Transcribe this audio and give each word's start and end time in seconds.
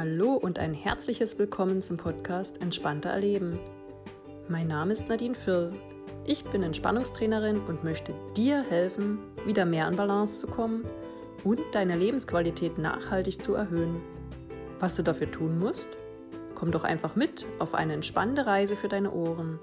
Hallo 0.00 0.32
und 0.32 0.58
ein 0.58 0.72
herzliches 0.72 1.38
Willkommen 1.38 1.82
zum 1.82 1.98
Podcast 1.98 2.62
Entspannter 2.62 3.10
Erleben. 3.10 3.58
Mein 4.48 4.66
Name 4.66 4.94
ist 4.94 5.06
Nadine 5.10 5.34
Firl. 5.34 5.74
Ich 6.24 6.42
bin 6.42 6.62
Entspannungstrainerin 6.62 7.60
und 7.60 7.84
möchte 7.84 8.14
dir 8.34 8.62
helfen, 8.62 9.18
wieder 9.44 9.66
mehr 9.66 9.86
an 9.86 9.96
Balance 9.96 10.38
zu 10.38 10.46
kommen 10.46 10.86
und 11.44 11.60
deine 11.72 11.98
Lebensqualität 11.98 12.78
nachhaltig 12.78 13.42
zu 13.42 13.52
erhöhen. 13.52 14.00
Was 14.78 14.96
du 14.96 15.02
dafür 15.02 15.30
tun 15.30 15.58
musst? 15.58 15.90
Komm 16.54 16.70
doch 16.70 16.84
einfach 16.84 17.14
mit 17.14 17.44
auf 17.58 17.74
eine 17.74 17.92
entspannende 17.92 18.46
Reise 18.46 18.76
für 18.76 18.88
deine 18.88 19.12
Ohren. 19.12 19.58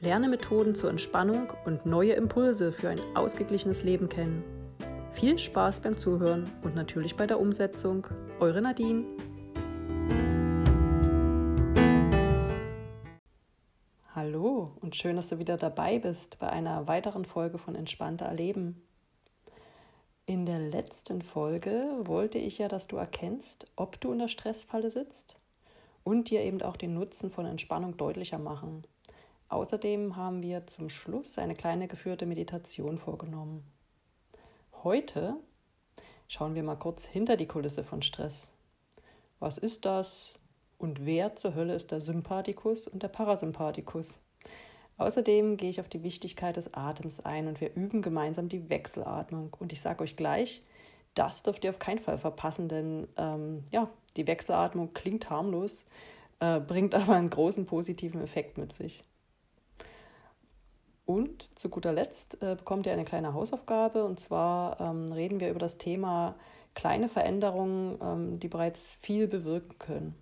Lerne 0.00 0.28
Methoden 0.28 0.74
zur 0.74 0.90
Entspannung 0.90 1.52
und 1.64 1.86
neue 1.86 2.14
Impulse 2.14 2.72
für 2.72 2.88
ein 2.88 3.00
ausgeglichenes 3.14 3.84
Leben 3.84 4.08
kennen. 4.08 4.42
Viel 5.12 5.38
Spaß 5.38 5.78
beim 5.78 5.96
Zuhören 5.96 6.50
und 6.62 6.74
natürlich 6.74 7.14
bei 7.14 7.28
der 7.28 7.38
Umsetzung. 7.38 8.08
Eure 8.40 8.62
Nadine. 8.62 9.04
Und 14.90 14.96
schön, 14.96 15.14
dass 15.14 15.28
du 15.28 15.38
wieder 15.38 15.56
dabei 15.56 16.00
bist 16.00 16.40
bei 16.40 16.48
einer 16.48 16.88
weiteren 16.88 17.24
Folge 17.24 17.58
von 17.58 17.76
Entspannter 17.76 18.24
Erleben. 18.24 18.82
In 20.26 20.46
der 20.46 20.58
letzten 20.58 21.22
Folge 21.22 21.86
wollte 22.00 22.38
ich 22.38 22.58
ja, 22.58 22.66
dass 22.66 22.88
du 22.88 22.96
erkennst, 22.96 23.66
ob 23.76 24.00
du 24.00 24.10
in 24.10 24.18
der 24.18 24.26
Stressfalle 24.26 24.90
sitzt 24.90 25.36
und 26.02 26.28
dir 26.28 26.40
eben 26.40 26.60
auch 26.62 26.76
den 26.76 26.94
Nutzen 26.94 27.30
von 27.30 27.46
Entspannung 27.46 27.98
deutlicher 27.98 28.38
machen. 28.38 28.82
Außerdem 29.48 30.16
haben 30.16 30.42
wir 30.42 30.66
zum 30.66 30.88
Schluss 30.88 31.38
eine 31.38 31.54
kleine 31.54 31.86
geführte 31.86 32.26
Meditation 32.26 32.98
vorgenommen. 32.98 33.62
Heute 34.82 35.36
schauen 36.26 36.56
wir 36.56 36.64
mal 36.64 36.74
kurz 36.74 37.06
hinter 37.06 37.36
die 37.36 37.46
Kulisse 37.46 37.84
von 37.84 38.02
Stress. 38.02 38.50
Was 39.38 39.56
ist 39.56 39.84
das 39.84 40.34
und 40.78 41.06
wer 41.06 41.36
zur 41.36 41.54
Hölle 41.54 41.76
ist 41.76 41.92
der 41.92 42.00
Sympathikus 42.00 42.88
und 42.88 43.04
der 43.04 43.08
Parasympathikus? 43.08 44.18
Außerdem 45.00 45.56
gehe 45.56 45.70
ich 45.70 45.80
auf 45.80 45.88
die 45.88 46.02
Wichtigkeit 46.02 46.56
des 46.56 46.74
Atems 46.74 47.20
ein 47.20 47.48
und 47.48 47.62
wir 47.62 47.74
üben 47.74 48.02
gemeinsam 48.02 48.50
die 48.50 48.68
Wechselatmung. 48.68 49.56
Und 49.58 49.72
ich 49.72 49.80
sage 49.80 50.04
euch 50.04 50.14
gleich, 50.14 50.62
das 51.14 51.42
dürft 51.42 51.64
ihr 51.64 51.70
auf 51.70 51.78
keinen 51.78 52.00
Fall 52.00 52.18
verpassen, 52.18 52.68
denn 52.68 53.08
ähm, 53.16 53.64
ja, 53.70 53.88
die 54.18 54.26
Wechselatmung 54.26 54.92
klingt 54.92 55.30
harmlos, 55.30 55.86
äh, 56.40 56.60
bringt 56.60 56.94
aber 56.96 57.14
einen 57.14 57.30
großen 57.30 57.64
positiven 57.64 58.20
Effekt 58.20 58.58
mit 58.58 58.74
sich. 58.74 59.02
Und 61.06 61.58
zu 61.58 61.70
guter 61.70 61.94
Letzt 61.94 62.42
äh, 62.42 62.56
bekommt 62.56 62.84
ihr 62.84 62.92
eine 62.92 63.06
kleine 63.06 63.32
Hausaufgabe 63.32 64.04
und 64.04 64.20
zwar 64.20 64.80
ähm, 64.82 65.12
reden 65.12 65.40
wir 65.40 65.48
über 65.48 65.58
das 65.58 65.78
Thema 65.78 66.34
kleine 66.74 67.08
Veränderungen, 67.08 67.98
ähm, 68.02 68.38
die 68.38 68.48
bereits 68.48 68.98
viel 69.00 69.26
bewirken 69.26 69.78
können. 69.78 70.14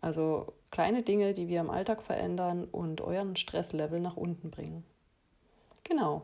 Also 0.00 0.52
kleine 0.70 1.02
Dinge, 1.02 1.34
die 1.34 1.48
wir 1.48 1.60
im 1.60 1.70
Alltag 1.70 2.02
verändern 2.02 2.64
und 2.64 3.00
euren 3.00 3.36
Stresslevel 3.36 4.00
nach 4.00 4.16
unten 4.16 4.50
bringen. 4.50 4.84
Genau. 5.84 6.22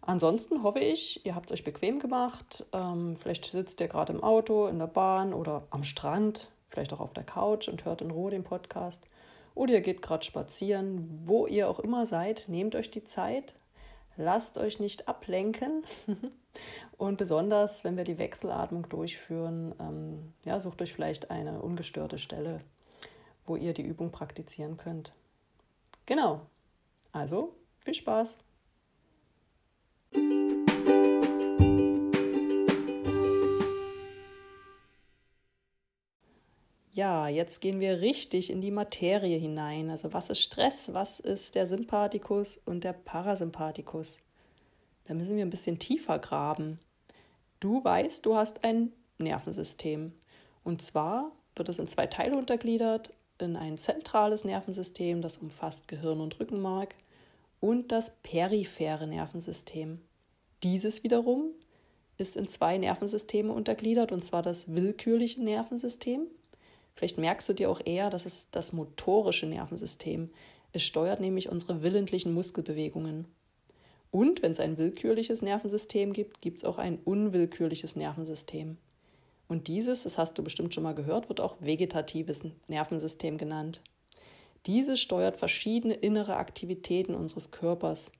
Ansonsten 0.00 0.62
hoffe 0.62 0.78
ich, 0.78 1.26
ihr 1.26 1.34
habt 1.34 1.50
es 1.50 1.54
euch 1.54 1.64
bequem 1.64 1.98
gemacht. 1.98 2.64
Ähm, 2.72 3.16
vielleicht 3.16 3.46
sitzt 3.46 3.80
ihr 3.80 3.88
gerade 3.88 4.12
im 4.12 4.22
Auto, 4.22 4.68
in 4.68 4.78
der 4.78 4.86
Bahn 4.86 5.34
oder 5.34 5.66
am 5.70 5.82
Strand, 5.82 6.52
vielleicht 6.68 6.92
auch 6.92 7.00
auf 7.00 7.12
der 7.12 7.24
Couch 7.24 7.68
und 7.68 7.84
hört 7.84 8.02
in 8.02 8.12
Ruhe 8.12 8.30
den 8.30 8.44
Podcast 8.44 9.08
oder 9.56 9.72
ihr 9.72 9.80
geht 9.80 10.02
gerade 10.02 10.24
spazieren, 10.24 11.08
wo 11.24 11.46
ihr 11.46 11.68
auch 11.68 11.80
immer 11.80 12.06
seid, 12.06 12.44
nehmt 12.46 12.76
euch 12.76 12.90
die 12.90 13.02
Zeit, 13.02 13.54
lasst 14.16 14.58
euch 14.58 14.78
nicht 14.78 15.08
ablenken 15.08 15.84
und 16.98 17.16
besonders, 17.16 17.82
wenn 17.82 17.96
wir 17.96 18.04
die 18.04 18.18
Wechselatmung 18.18 18.88
durchführen, 18.88 19.74
ähm, 19.80 20.34
ja, 20.44 20.60
sucht 20.60 20.82
euch 20.82 20.92
vielleicht 20.92 21.30
eine 21.30 21.62
ungestörte 21.62 22.18
Stelle, 22.18 22.60
wo 23.46 23.56
ihr 23.56 23.72
die 23.72 23.82
Übung 23.82 24.10
praktizieren 24.12 24.76
könnt. 24.76 25.12
Genau, 26.04 26.46
also 27.12 27.54
viel 27.80 27.94
Spaß! 27.94 28.36
Ja, 36.96 37.28
jetzt 37.28 37.60
gehen 37.60 37.78
wir 37.78 38.00
richtig 38.00 38.48
in 38.48 38.62
die 38.62 38.70
Materie 38.70 39.36
hinein. 39.36 39.90
Also 39.90 40.14
was 40.14 40.30
ist 40.30 40.40
Stress? 40.40 40.94
Was 40.94 41.20
ist 41.20 41.54
der 41.54 41.66
Sympathikus 41.66 42.56
und 42.56 42.84
der 42.84 42.94
Parasympathikus? 42.94 44.22
Da 45.04 45.12
müssen 45.12 45.36
wir 45.36 45.44
ein 45.44 45.50
bisschen 45.50 45.78
tiefer 45.78 46.18
graben. 46.18 46.80
Du 47.60 47.84
weißt, 47.84 48.24
du 48.24 48.34
hast 48.34 48.64
ein 48.64 48.92
Nervensystem. 49.18 50.14
Und 50.64 50.80
zwar 50.80 51.32
wird 51.54 51.68
es 51.68 51.78
in 51.78 51.86
zwei 51.86 52.06
Teile 52.06 52.36
untergliedert, 52.36 53.12
in 53.42 53.56
ein 53.56 53.78
zentrales 53.78 54.44
Nervensystem, 54.44 55.22
das 55.22 55.38
umfasst 55.38 55.88
Gehirn 55.88 56.20
und 56.20 56.38
Rückenmark, 56.40 56.94
und 57.60 57.92
das 57.92 58.12
periphere 58.22 59.06
Nervensystem. 59.06 60.00
Dieses 60.62 61.02
wiederum 61.02 61.52
ist 62.18 62.36
in 62.36 62.48
zwei 62.48 62.78
Nervensysteme 62.78 63.52
untergliedert, 63.52 64.12
und 64.12 64.24
zwar 64.24 64.42
das 64.42 64.74
willkürliche 64.74 65.42
Nervensystem 65.42 66.28
Vielleicht 66.96 67.18
merkst 67.18 67.48
du 67.48 67.52
dir 67.52 67.70
auch 67.70 67.80
eher, 67.84 68.08
dass 68.08 68.24
es 68.24 68.48
das 68.50 68.72
motorische 68.72 69.46
Nervensystem. 69.46 70.30
Es 70.72 70.82
steuert 70.82 71.20
nämlich 71.20 71.50
unsere 71.50 71.82
willentlichen 71.82 72.32
Muskelbewegungen. 72.32 73.26
Und 74.10 74.42
wenn 74.42 74.52
es 74.52 74.60
ein 74.60 74.78
willkürliches 74.78 75.42
Nervensystem 75.42 76.14
gibt, 76.14 76.40
gibt 76.40 76.58
es 76.58 76.64
auch 76.64 76.78
ein 76.78 76.98
unwillkürliches 77.04 77.96
Nervensystem. 77.96 78.78
Und 79.48 79.68
dieses, 79.68 80.02
das 80.02 80.18
hast 80.18 80.38
du 80.38 80.42
bestimmt 80.42 80.74
schon 80.74 80.82
mal 80.82 80.94
gehört, 80.94 81.28
wird 81.28 81.40
auch 81.40 81.56
vegetatives 81.60 82.42
Nervensystem 82.66 83.38
genannt. 83.38 83.82
Dieses 84.66 84.98
steuert 84.98 85.36
verschiedene 85.36 85.94
innere 85.94 86.36
Aktivitäten 86.36 87.14
unseres 87.14 87.52
Körpers, 87.52 88.10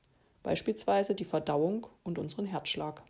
beispielsweise 0.44 1.16
die 1.16 1.24
Verdauung 1.24 1.88
und 2.04 2.18
unseren 2.18 2.46
Herzschlag. 2.46 3.02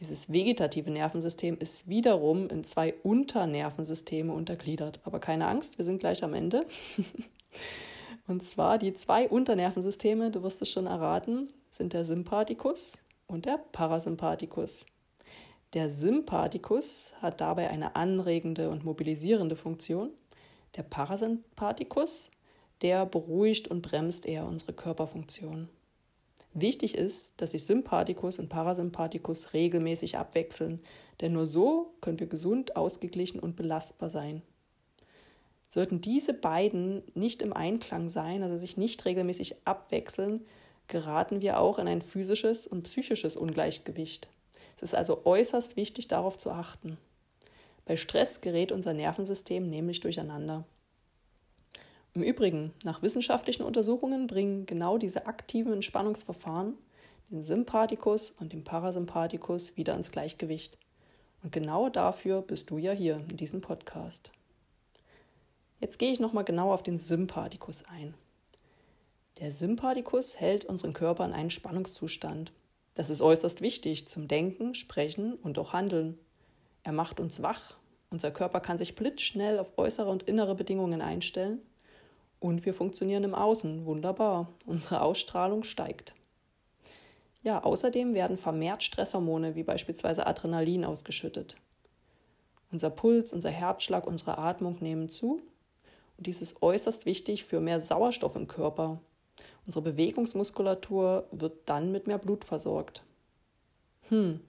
Dieses 0.00 0.32
vegetative 0.32 0.90
Nervensystem 0.90 1.58
ist 1.58 1.86
wiederum 1.86 2.48
in 2.48 2.64
zwei 2.64 2.94
Unternervensysteme 3.02 4.32
untergliedert. 4.32 4.98
Aber 5.04 5.20
keine 5.20 5.46
Angst, 5.46 5.76
wir 5.76 5.84
sind 5.84 5.98
gleich 5.98 6.24
am 6.24 6.32
Ende. 6.32 6.64
und 8.26 8.42
zwar 8.42 8.78
die 8.78 8.94
zwei 8.94 9.28
Unternervensysteme, 9.28 10.30
du 10.30 10.42
wirst 10.42 10.62
es 10.62 10.70
schon 10.70 10.86
erraten, 10.86 11.48
sind 11.68 11.92
der 11.92 12.06
Sympathikus 12.06 13.02
und 13.26 13.44
der 13.44 13.58
Parasympathikus. 13.72 14.86
Der 15.72 15.88
Sympathikus 15.88 17.12
hat 17.22 17.40
dabei 17.40 17.70
eine 17.70 17.94
anregende 17.94 18.70
und 18.70 18.84
mobilisierende 18.84 19.54
Funktion. 19.54 20.10
Der 20.74 20.82
Parasympathikus, 20.82 22.32
der 22.82 23.06
beruhigt 23.06 23.68
und 23.68 23.80
bremst 23.80 24.26
eher 24.26 24.46
unsere 24.46 24.72
Körperfunktion. 24.72 25.68
Wichtig 26.54 26.96
ist, 26.96 27.34
dass 27.36 27.52
sich 27.52 27.64
Sympathikus 27.64 28.40
und 28.40 28.48
Parasympathikus 28.48 29.52
regelmäßig 29.52 30.18
abwechseln, 30.18 30.80
denn 31.20 31.34
nur 31.34 31.46
so 31.46 31.94
können 32.00 32.18
wir 32.18 32.26
gesund, 32.26 32.74
ausgeglichen 32.74 33.38
und 33.38 33.54
belastbar 33.54 34.08
sein. 34.08 34.42
Sollten 35.68 36.00
diese 36.00 36.34
beiden 36.34 37.04
nicht 37.14 37.42
im 37.42 37.52
Einklang 37.52 38.08
sein, 38.08 38.42
also 38.42 38.56
sich 38.56 38.76
nicht 38.76 39.04
regelmäßig 39.04 39.64
abwechseln, 39.64 40.44
geraten 40.88 41.40
wir 41.40 41.60
auch 41.60 41.78
in 41.78 41.86
ein 41.86 42.02
physisches 42.02 42.66
und 42.66 42.82
psychisches 42.82 43.36
Ungleichgewicht. 43.36 44.28
Es 44.76 44.82
ist 44.82 44.94
also 44.94 45.22
äußerst 45.24 45.76
wichtig, 45.76 46.08
darauf 46.08 46.38
zu 46.38 46.50
achten. 46.50 46.98
Bei 47.84 47.96
Stress 47.96 48.40
gerät 48.40 48.72
unser 48.72 48.92
Nervensystem 48.92 49.68
nämlich 49.68 50.00
durcheinander. 50.00 50.64
Im 52.14 52.22
Übrigen, 52.22 52.72
nach 52.84 53.02
wissenschaftlichen 53.02 53.62
Untersuchungen 53.62 54.26
bringen 54.26 54.66
genau 54.66 54.98
diese 54.98 55.26
aktiven 55.26 55.72
Entspannungsverfahren 55.72 56.74
den 57.30 57.44
Sympathikus 57.44 58.32
und 58.32 58.52
den 58.52 58.64
Parasympathikus 58.64 59.76
wieder 59.76 59.94
ins 59.94 60.10
Gleichgewicht. 60.10 60.76
Und 61.42 61.52
genau 61.52 61.88
dafür 61.88 62.42
bist 62.42 62.70
du 62.70 62.78
ja 62.78 62.92
hier 62.92 63.24
in 63.30 63.36
diesem 63.36 63.60
Podcast. 63.60 64.30
Jetzt 65.78 65.98
gehe 65.98 66.10
ich 66.10 66.20
nochmal 66.20 66.44
genau 66.44 66.72
auf 66.72 66.82
den 66.82 66.98
Sympathikus 66.98 67.84
ein. 67.84 68.14
Der 69.38 69.52
Sympathikus 69.52 70.38
hält 70.38 70.66
unseren 70.66 70.92
Körper 70.92 71.24
in 71.24 71.32
einen 71.32 71.50
Spannungszustand. 71.50 72.52
Das 72.94 73.10
ist 73.10 73.22
äußerst 73.22 73.60
wichtig 73.60 74.08
zum 74.08 74.28
Denken, 74.28 74.74
Sprechen 74.74 75.34
und 75.34 75.58
auch 75.58 75.72
Handeln. 75.72 76.18
Er 76.82 76.92
macht 76.92 77.20
uns 77.20 77.42
wach. 77.42 77.76
Unser 78.10 78.30
Körper 78.30 78.60
kann 78.60 78.78
sich 78.78 78.96
blitzschnell 78.96 79.58
auf 79.58 79.78
äußere 79.78 80.10
und 80.10 80.24
innere 80.24 80.54
Bedingungen 80.54 81.00
einstellen 81.00 81.60
und 82.40 82.64
wir 82.64 82.74
funktionieren 82.74 83.22
im 83.22 83.34
Außen. 83.34 83.84
Wunderbar. 83.84 84.48
Unsere 84.66 85.02
Ausstrahlung 85.02 85.62
steigt. 85.62 86.14
Ja, 87.42 87.62
außerdem 87.62 88.14
werden 88.14 88.36
vermehrt 88.36 88.82
Stresshormone 88.82 89.54
wie 89.54 89.62
beispielsweise 89.62 90.26
Adrenalin 90.26 90.84
ausgeschüttet. 90.84 91.56
Unser 92.72 92.90
Puls, 92.90 93.32
unser 93.32 93.50
Herzschlag, 93.50 94.06
unsere 94.06 94.38
Atmung 94.38 94.78
nehmen 94.80 95.08
zu. 95.08 95.40
Und 96.16 96.26
dies 96.26 96.42
ist 96.42 96.62
äußerst 96.62 97.06
wichtig 97.06 97.44
für 97.44 97.60
mehr 97.60 97.80
Sauerstoff 97.80 98.36
im 98.36 98.46
Körper. 98.46 99.00
Unsere 99.70 99.84
Bewegungsmuskulatur 99.84 101.28
wird 101.30 101.58
dann 101.66 101.92
mit 101.92 102.08
mehr 102.08 102.18
Blut 102.18 102.44
versorgt. 102.44 103.04
Hm, 104.08 104.40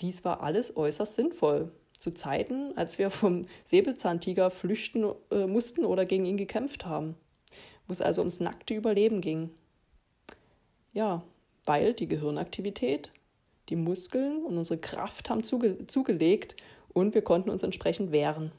dies 0.00 0.24
war 0.24 0.42
alles 0.42 0.74
äußerst 0.74 1.16
sinnvoll, 1.16 1.70
zu 1.98 2.14
Zeiten, 2.14 2.72
als 2.74 2.98
wir 2.98 3.10
vom 3.10 3.44
Säbelzahntiger 3.66 4.48
flüchten 4.48 5.04
äh, 5.30 5.46
mussten 5.46 5.84
oder 5.84 6.06
gegen 6.06 6.24
ihn 6.24 6.38
gekämpft 6.38 6.86
haben, 6.86 7.14
wo 7.86 7.92
es 7.92 8.00
also 8.00 8.22
ums 8.22 8.40
nackte 8.40 8.72
Überleben 8.72 9.20
ging. 9.20 9.50
Ja, 10.94 11.22
weil 11.66 11.92
die 11.92 12.08
Gehirnaktivität, 12.08 13.12
die 13.68 13.76
Muskeln 13.76 14.46
und 14.46 14.56
unsere 14.56 14.80
Kraft 14.80 15.28
haben 15.28 15.44
zuge 15.44 15.86
zugelegt 15.88 16.56
und 16.94 17.14
wir 17.14 17.20
konnten 17.20 17.50
uns 17.50 17.64
entsprechend 17.64 18.12
wehren. 18.12 18.50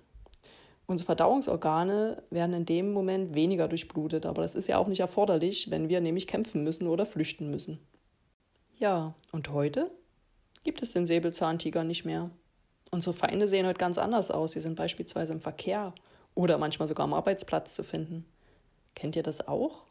Unsere 0.86 1.06
Verdauungsorgane 1.06 2.24
werden 2.30 2.54
in 2.54 2.66
dem 2.66 2.92
Moment 2.92 3.36
weniger 3.36 3.68
durchblutet, 3.68 4.26
aber 4.26 4.42
das 4.42 4.56
ist 4.56 4.68
ja 4.68 4.78
auch 4.78 4.88
nicht 4.88 5.00
erforderlich, 5.00 5.72
wenn 5.72 5.88
wir 5.88 6.02
nämlich 6.02 6.28
kämpfen 6.28 6.64
müssen 6.64 6.88
oder 6.88 7.06
flüchten 7.06 7.50
müssen. 7.50 7.80
Ja, 8.78 9.14
und 9.32 9.52
heute 9.52 9.90
gibt 10.64 10.82
es 10.82 10.92
den 10.92 11.06
Säbelzahntiger 11.06 11.84
nicht 11.84 12.04
mehr. 12.04 12.32
Unsere 12.92 13.14
Feinde 13.14 13.48
sehen 13.48 13.66
heute 13.66 13.80
ganz 13.80 13.98
anders 13.98 14.30
aus. 14.30 14.52
Sie 14.52 14.60
sind 14.60 14.76
beispielsweise 14.76 15.34
im 15.34 15.42
Verkehr 15.42 15.94
oder 16.36 16.58
manchmal 16.58 16.88
sogar 16.88 17.06
am 17.06 17.14
Arbeitsplatz 17.14 17.76
zu 17.76 17.84
finden. 17.84 18.26
Kennt 18.94 19.16
ihr 19.16 19.24
das 19.24 19.48
auch? 19.48 19.86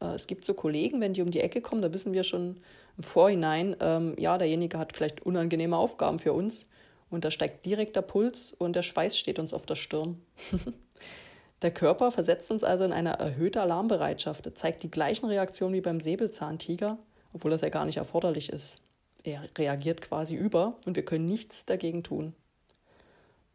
Äh, 0.00 0.14
es 0.14 0.26
gibt 0.26 0.44
so 0.44 0.54
Kollegen, 0.54 1.00
wenn 1.00 1.14
die 1.14 1.22
um 1.22 1.30
die 1.30 1.40
Ecke 1.40 1.60
kommen, 1.60 1.82
da 1.82 1.92
wissen 1.92 2.12
wir 2.12 2.24
schon 2.24 2.60
im 2.96 3.02
Vorhinein, 3.02 3.76
ähm, 3.80 4.14
ja, 4.18 4.38
derjenige 4.38 4.78
hat 4.78 4.94
vielleicht 4.94 5.22
unangenehme 5.22 5.76
Aufgaben 5.76 6.18
für 6.18 6.32
uns 6.32 6.68
und 7.14 7.24
da 7.24 7.30
steigt 7.30 7.64
direkt 7.64 7.96
der 7.96 8.02
Puls 8.02 8.52
und 8.52 8.76
der 8.76 8.82
Schweiß 8.82 9.16
steht 9.16 9.38
uns 9.38 9.54
auf 9.54 9.66
der 9.66 9.76
Stirn. 9.76 10.20
der 11.62 11.70
Körper 11.70 12.12
versetzt 12.12 12.50
uns 12.50 12.64
also 12.64 12.84
in 12.84 12.92
eine 12.92 13.18
erhöhte 13.18 13.60
Alarmbereitschaft. 13.62 14.46
Er 14.46 14.54
zeigt 14.54 14.82
die 14.82 14.90
gleichen 14.90 15.26
Reaktionen 15.26 15.74
wie 15.74 15.80
beim 15.80 16.00
Säbelzahntiger, 16.00 16.98
obwohl 17.32 17.50
das 17.50 17.62
ja 17.62 17.68
gar 17.70 17.84
nicht 17.86 17.96
erforderlich 17.96 18.50
ist. 18.50 18.78
Er 19.22 19.48
reagiert 19.56 20.02
quasi 20.02 20.34
über 20.34 20.76
und 20.84 20.96
wir 20.96 21.04
können 21.04 21.24
nichts 21.24 21.64
dagegen 21.64 22.02
tun 22.02 22.34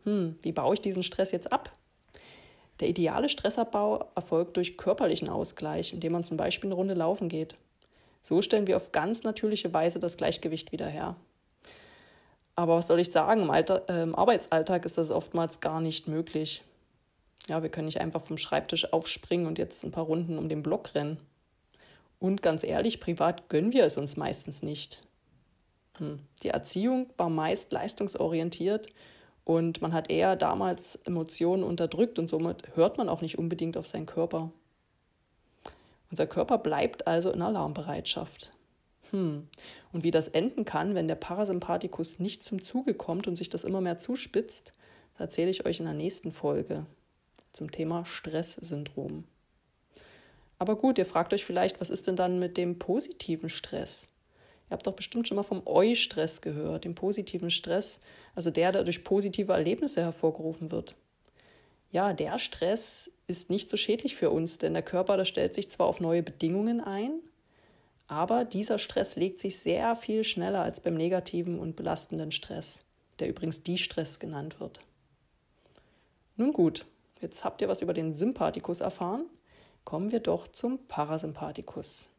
hm, 0.03 0.37
wie 0.41 0.51
baue 0.51 0.73
ich 0.73 0.81
diesen 0.81 1.03
Stress 1.03 1.31
jetzt 1.31 1.51
ab? 1.51 1.71
Der 2.79 2.87
ideale 2.87 3.29
Stressabbau 3.29 4.09
erfolgt 4.15 4.55
durch 4.57 4.77
körperlichen 4.77 5.29
Ausgleich, 5.29 5.93
indem 5.93 6.13
man 6.13 6.23
zum 6.23 6.37
Beispiel 6.37 6.69
eine 6.69 6.75
Runde 6.75 6.93
laufen 6.93 7.27
geht. 7.27 7.55
So 8.21 8.41
stellen 8.41 8.67
wir 8.67 8.77
auf 8.77 8.91
ganz 8.91 9.23
natürliche 9.23 9.73
Weise 9.73 9.99
das 9.99 10.17
Gleichgewicht 10.17 10.71
wieder 10.71 10.87
her. 10.87 11.15
Aber 12.59 12.75
was 12.75 12.87
soll 12.87 12.99
ich 12.99 13.09
sagen, 13.09 13.43
im, 13.43 13.51
Alter, 13.51 13.87
äh, 13.87 14.03
im 14.03 14.13
Arbeitsalltag 14.13 14.83
ist 14.83 14.97
das 14.97 15.11
oftmals 15.11 15.61
gar 15.61 15.79
nicht 15.79 16.09
möglich. 16.09 16.61
Ja, 17.47 17.63
wir 17.63 17.69
können 17.69 17.85
nicht 17.85 18.01
einfach 18.01 18.19
vom 18.19 18.37
Schreibtisch 18.37 18.91
aufspringen 18.91 19.47
und 19.47 19.57
jetzt 19.57 19.85
ein 19.85 19.91
paar 19.91 20.03
Runden 20.03 20.37
um 20.37 20.49
den 20.49 20.61
Block 20.61 20.93
rennen. 20.93 21.21
Und 22.19 22.41
ganz 22.41 22.65
ehrlich, 22.65 22.99
privat 22.99 23.47
gönnen 23.47 23.71
wir 23.71 23.85
es 23.85 23.95
uns 23.95 24.17
meistens 24.17 24.61
nicht. 24.61 25.03
Hm. 25.99 26.19
Die 26.43 26.49
Erziehung 26.49 27.09
war 27.15 27.29
meist 27.29 27.71
leistungsorientiert 27.71 28.87
und 29.45 29.81
man 29.81 29.93
hat 29.93 30.11
eher 30.11 30.35
damals 30.35 30.97
Emotionen 31.05 31.63
unterdrückt 31.63 32.19
und 32.19 32.29
somit 32.29 32.75
hört 32.75 32.97
man 32.97 33.07
auch 33.07 33.21
nicht 33.21 33.39
unbedingt 33.39 33.77
auf 33.77 33.87
seinen 33.87 34.05
Körper. 34.05 34.51
Unser 36.11 36.27
Körper 36.27 36.57
bleibt 36.57 37.07
also 37.07 37.31
in 37.31 37.41
Alarmbereitschaft. 37.41 38.51
Hm. 39.11 39.47
Und 39.91 40.03
wie 40.03 40.11
das 40.11 40.27
enden 40.27 40.65
kann, 40.65 40.95
wenn 40.95 41.07
der 41.07 41.15
Parasympathikus 41.15 42.19
nicht 42.19 42.43
zum 42.43 42.63
Zuge 42.63 42.93
kommt 42.93 43.27
und 43.27 43.35
sich 43.35 43.49
das 43.49 43.63
immer 43.63 43.81
mehr 43.81 43.97
zuspitzt, 43.97 44.73
erzähle 45.17 45.49
ich 45.49 45.65
euch 45.65 45.79
in 45.79 45.85
der 45.85 45.93
nächsten 45.93 46.31
Folge 46.31 46.85
zum 47.51 47.71
Thema 47.71 48.05
Stresssyndrom. 48.05 49.23
Aber 50.59 50.75
gut, 50.75 50.97
ihr 50.97 51.05
fragt 51.05 51.33
euch 51.33 51.45
vielleicht, 51.45 51.79
was 51.79 51.89
ist 51.89 52.07
denn 52.07 52.15
dann 52.15 52.37
mit 52.37 52.57
dem 52.57 52.79
positiven 52.79 53.49
Stress? 53.49 54.07
Ihr 54.69 54.73
habt 54.73 54.85
doch 54.85 54.93
bestimmt 54.93 55.27
schon 55.27 55.37
mal 55.37 55.43
vom 55.43 55.63
Eu-Stress 55.65 56.41
gehört, 56.41 56.85
dem 56.85 56.93
positiven 56.93 57.49
Stress, 57.49 58.01
also 58.35 58.51
der, 58.51 58.71
der 58.71 58.83
durch 58.83 59.03
positive 59.03 59.53
Erlebnisse 59.53 60.01
hervorgerufen 60.01 60.69
wird. 60.71 60.95
Ja, 61.91 62.13
der 62.13 62.37
Stress 62.37 63.09
ist 63.25 63.49
nicht 63.49 63.69
so 63.69 63.77
schädlich 63.77 64.15
für 64.15 64.29
uns, 64.29 64.59
denn 64.59 64.73
der 64.73 64.83
Körper, 64.83 65.17
der 65.17 65.25
stellt 65.25 65.55
sich 65.55 65.71
zwar 65.71 65.87
auf 65.87 65.99
neue 65.99 66.21
Bedingungen 66.21 66.81
ein, 66.81 67.19
aber 68.09 68.43
dieser 68.43 68.79
Stress 68.79 69.15
legt 69.15 69.39
sich 69.39 69.59
sehr 69.59 69.95
viel 69.95 70.23
schneller 70.23 70.63
als 70.63 70.79
beim 70.79 70.95
negativen 70.95 71.59
und 71.59 71.75
belastenden 71.75 72.31
Stress, 72.31 72.79
der 73.19 73.29
übrigens 73.29 73.61
Die-Stress 73.61 74.19
genannt 74.19 74.59
wird. 74.59 74.79
Nun 76.35 76.51
gut, 76.51 76.87
jetzt 77.21 77.45
habt 77.45 77.61
ihr 77.61 77.69
was 77.69 77.83
über 77.83 77.93
den 77.93 78.15
Sympathikus 78.15 78.81
erfahren. 78.81 79.25
Kommen 79.85 80.11
wir 80.11 80.21
doch 80.21 80.47
zum 80.47 80.87
Parasympathikus. 80.87 82.09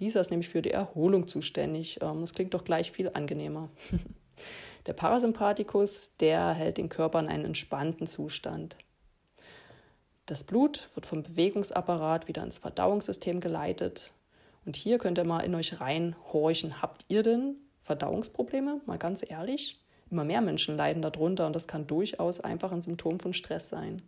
Dieser 0.00 0.20
ist 0.20 0.30
nämlich 0.30 0.50
für 0.50 0.60
die 0.60 0.70
Erholung 0.70 1.26
zuständig. 1.28 2.00
Ähm, 2.02 2.20
das 2.20 2.34
klingt 2.34 2.52
doch 2.52 2.64
gleich 2.64 2.92
viel 2.92 3.08
angenehmer. 3.08 3.70
Der 4.86 4.92
Parasympathikus, 4.92 6.10
der 6.18 6.52
hält 6.52 6.76
den 6.76 6.88
Körper 6.88 7.20
in 7.20 7.28
einen 7.28 7.44
entspannten 7.44 8.08
Zustand. 8.08 8.76
Das 10.26 10.42
Blut 10.42 10.88
wird 10.94 11.06
vom 11.06 11.22
Bewegungsapparat 11.22 12.26
wieder 12.26 12.42
ins 12.42 12.58
Verdauungssystem 12.58 13.40
geleitet. 13.40 14.10
Und 14.64 14.76
hier 14.76 14.98
könnt 14.98 15.18
ihr 15.18 15.26
mal 15.26 15.40
in 15.40 15.54
euch 15.54 15.80
reinhorchen. 15.80 16.80
Habt 16.82 17.04
ihr 17.08 17.22
denn 17.22 17.56
Verdauungsprobleme? 17.80 18.80
Mal 18.86 18.98
ganz 18.98 19.28
ehrlich. 19.28 19.80
Immer 20.10 20.24
mehr 20.24 20.40
Menschen 20.40 20.76
leiden 20.76 21.02
darunter 21.02 21.46
und 21.46 21.54
das 21.54 21.66
kann 21.66 21.86
durchaus 21.86 22.40
einfach 22.40 22.70
ein 22.70 22.82
Symptom 22.82 23.18
von 23.18 23.32
Stress 23.32 23.68
sein. 23.68 24.02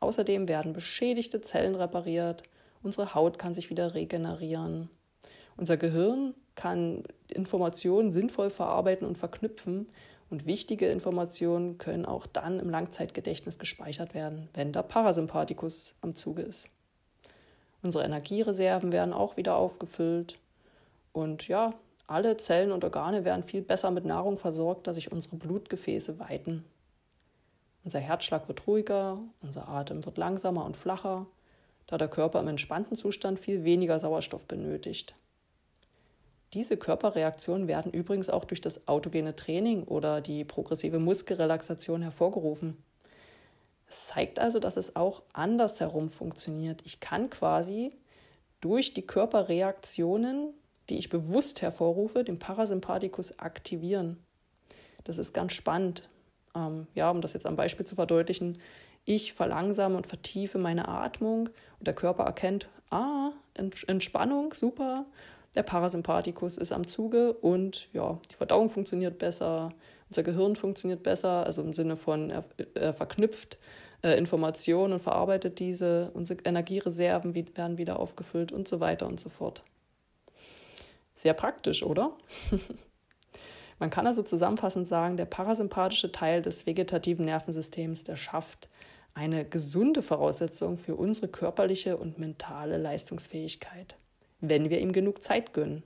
Außerdem 0.00 0.48
werden 0.48 0.72
beschädigte 0.72 1.40
Zellen 1.40 1.76
repariert 1.76 2.42
Unsere 2.82 3.14
Haut 3.14 3.38
kann 3.38 3.54
sich 3.54 3.70
wieder 3.70 3.94
regenerieren. 3.94 4.90
Unser 5.56 5.76
Gehirn 5.76 6.34
kann 6.54 7.04
Informationen 7.28 8.10
sinnvoll 8.10 8.50
verarbeiten 8.50 9.06
und 9.06 9.18
verknüpfen. 9.18 9.88
Und 10.30 10.46
wichtige 10.46 10.86
Informationen 10.86 11.78
können 11.78 12.06
auch 12.06 12.26
dann 12.26 12.58
im 12.58 12.70
Langzeitgedächtnis 12.70 13.58
gespeichert 13.58 14.14
werden, 14.14 14.48
wenn 14.54 14.72
der 14.72 14.82
Parasympathikus 14.82 15.96
am 16.00 16.16
Zuge 16.16 16.42
ist. 16.42 16.70
Unsere 17.82 18.04
Energiereserven 18.04 18.92
werden 18.92 19.12
auch 19.12 19.36
wieder 19.36 19.56
aufgefüllt. 19.56 20.38
Und 21.12 21.48
ja, 21.48 21.74
alle 22.06 22.36
Zellen 22.36 22.72
und 22.72 22.84
Organe 22.84 23.24
werden 23.24 23.42
viel 23.42 23.62
besser 23.62 23.90
mit 23.90 24.04
Nahrung 24.04 24.38
versorgt, 24.38 24.86
dass 24.86 24.96
sich 24.96 25.10
unsere 25.12 25.36
Blutgefäße 25.36 26.18
weiten. 26.18 26.64
Unser 27.84 27.98
Herzschlag 27.98 28.48
wird 28.48 28.66
ruhiger, 28.66 29.18
unser 29.40 29.68
Atem 29.68 30.04
wird 30.04 30.16
langsamer 30.18 30.64
und 30.64 30.76
flacher 30.76 31.26
da 31.86 31.98
der 31.98 32.08
Körper 32.08 32.40
im 32.40 32.48
entspannten 32.48 32.96
Zustand 32.96 33.38
viel 33.38 33.64
weniger 33.64 33.98
Sauerstoff 33.98 34.46
benötigt. 34.46 35.14
Diese 36.54 36.76
Körperreaktionen 36.76 37.68
werden 37.68 37.92
übrigens 37.92 38.30
auch 38.30 38.44
durch 38.44 38.60
das 38.60 38.88
autogene 38.88 39.36
Training 39.36 39.84
oder 39.84 40.20
die 40.20 40.44
progressive 40.44 40.98
Muskelrelaxation 40.98 42.02
hervorgerufen. 42.02 42.82
Es 43.92 44.06
zeigt 44.06 44.38
also, 44.38 44.58
dass 44.58 44.78
es 44.78 44.96
auch 44.96 45.22
andersherum 45.34 46.08
funktioniert. 46.08 46.80
Ich 46.86 47.00
kann 47.00 47.28
quasi 47.28 47.92
durch 48.62 48.94
die 48.94 49.06
Körperreaktionen, 49.06 50.54
die 50.88 50.96
ich 50.96 51.10
bewusst 51.10 51.60
hervorrufe, 51.60 52.24
den 52.24 52.38
Parasympathikus 52.38 53.38
aktivieren. 53.38 54.16
Das 55.04 55.18
ist 55.18 55.34
ganz 55.34 55.52
spannend. 55.52 56.08
Ähm, 56.54 56.86
ja, 56.94 57.10
um 57.10 57.20
das 57.20 57.34
jetzt 57.34 57.44
am 57.44 57.56
Beispiel 57.56 57.84
zu 57.84 57.94
verdeutlichen, 57.94 58.62
ich 59.04 59.34
verlangsame 59.34 59.98
und 59.98 60.06
vertiefe 60.06 60.56
meine 60.56 60.88
Atmung 60.88 61.50
und 61.78 61.86
der 61.86 61.94
Körper 61.94 62.24
erkennt, 62.24 62.68
ah, 62.88 63.32
Entspannung, 63.52 64.54
super, 64.54 65.04
der 65.54 65.64
Parasympathikus 65.64 66.56
ist 66.56 66.72
am 66.72 66.86
Zuge 66.86 67.34
und 67.34 67.92
ja, 67.92 68.18
die 68.30 68.36
Verdauung 68.36 68.70
funktioniert 68.70 69.18
besser, 69.18 69.74
unser 70.12 70.24
Gehirn 70.24 70.56
funktioniert 70.56 71.02
besser, 71.02 71.46
also 71.46 71.62
im 71.62 71.72
Sinne 71.72 71.96
von 71.96 72.28
er, 72.28 72.44
er 72.74 72.92
verknüpft 72.92 73.58
äh, 74.02 74.18
Informationen 74.18 74.92
und 74.92 75.00
verarbeitet 75.00 75.58
diese, 75.58 76.10
unsere 76.12 76.42
Energiereserven 76.44 77.34
werden 77.34 77.78
wieder 77.78 77.98
aufgefüllt 77.98 78.52
und 78.52 78.68
so 78.68 78.78
weiter 78.78 79.06
und 79.06 79.18
so 79.18 79.30
fort. 79.30 79.62
Sehr 81.14 81.32
praktisch, 81.32 81.82
oder? 81.82 82.12
Man 83.78 83.88
kann 83.88 84.06
also 84.06 84.22
zusammenfassend 84.22 84.86
sagen, 84.86 85.16
der 85.16 85.24
parasympathische 85.24 86.12
Teil 86.12 86.42
des 86.42 86.66
vegetativen 86.66 87.24
Nervensystems, 87.24 88.04
der 88.04 88.16
schafft 88.16 88.68
eine 89.14 89.46
gesunde 89.46 90.02
Voraussetzung 90.02 90.76
für 90.76 90.94
unsere 90.94 91.28
körperliche 91.28 91.96
und 91.96 92.18
mentale 92.18 92.76
Leistungsfähigkeit, 92.76 93.96
wenn 94.40 94.68
wir 94.68 94.78
ihm 94.78 94.92
genug 94.92 95.22
Zeit 95.22 95.54
gönnen. 95.54 95.82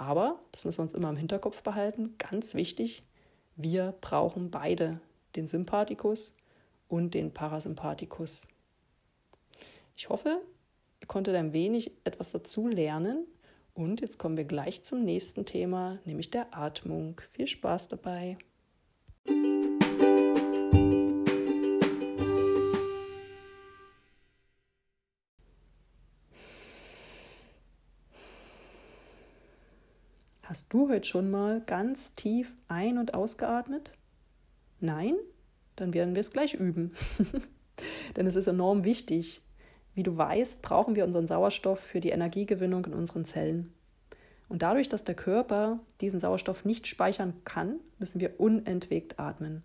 Aber, 0.00 0.38
das 0.50 0.64
müssen 0.64 0.78
wir 0.78 0.84
uns 0.84 0.94
immer 0.94 1.10
im 1.10 1.18
Hinterkopf 1.18 1.62
behalten, 1.62 2.14
ganz 2.16 2.54
wichtig, 2.54 3.02
wir 3.62 3.94
brauchen 4.00 4.50
beide, 4.50 5.00
den 5.36 5.46
Sympathikus 5.46 6.34
und 6.88 7.14
den 7.14 7.32
Parasympathikus. 7.32 8.48
Ich 9.96 10.08
hoffe, 10.08 10.40
ihr 11.00 11.06
konntet 11.06 11.34
ein 11.36 11.52
wenig 11.52 11.92
etwas 12.04 12.32
dazu 12.32 12.68
lernen 12.68 13.26
und 13.74 14.00
jetzt 14.00 14.18
kommen 14.18 14.36
wir 14.36 14.44
gleich 14.44 14.82
zum 14.82 15.04
nächsten 15.04 15.44
Thema, 15.44 15.98
nämlich 16.04 16.30
der 16.30 16.56
Atmung. 16.56 17.20
Viel 17.30 17.46
Spaß 17.46 17.88
dabei! 17.88 18.36
Hast 30.70 30.74
du 30.74 30.88
heute 30.88 31.08
schon 31.08 31.32
mal 31.32 31.60
ganz 31.62 32.14
tief 32.14 32.54
ein- 32.68 32.98
und 32.98 33.14
ausgeatmet? 33.14 33.90
Nein? 34.78 35.16
Dann 35.74 35.94
werden 35.94 36.14
wir 36.14 36.20
es 36.20 36.30
gleich 36.30 36.54
üben. 36.54 36.92
Denn 38.16 38.28
es 38.28 38.36
ist 38.36 38.46
enorm 38.46 38.84
wichtig. 38.84 39.42
Wie 39.94 40.04
du 40.04 40.16
weißt, 40.16 40.62
brauchen 40.62 40.94
wir 40.94 41.04
unseren 41.04 41.26
Sauerstoff 41.26 41.80
für 41.80 41.98
die 41.98 42.10
Energiegewinnung 42.10 42.84
in 42.84 42.94
unseren 42.94 43.24
Zellen. 43.24 43.72
Und 44.48 44.62
dadurch, 44.62 44.88
dass 44.88 45.02
der 45.02 45.16
Körper 45.16 45.80
diesen 46.00 46.20
Sauerstoff 46.20 46.64
nicht 46.64 46.86
speichern 46.86 47.34
kann, 47.44 47.80
müssen 47.98 48.20
wir 48.20 48.38
unentwegt 48.38 49.18
atmen. 49.18 49.64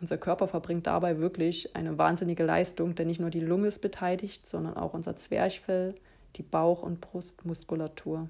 Unser 0.00 0.18
Körper 0.18 0.48
verbringt 0.48 0.88
dabei 0.88 1.20
wirklich 1.20 1.76
eine 1.76 1.96
wahnsinnige 1.96 2.42
Leistung, 2.42 2.96
denn 2.96 3.06
nicht 3.06 3.20
nur 3.20 3.30
die 3.30 3.38
Lunge 3.38 3.68
ist 3.68 3.78
beteiligt, 3.78 4.48
sondern 4.48 4.74
auch 4.74 4.94
unser 4.94 5.14
Zwerchfell, 5.14 5.94
die 6.34 6.42
Bauch- 6.42 6.82
und 6.82 7.00
Brustmuskulatur. 7.00 8.28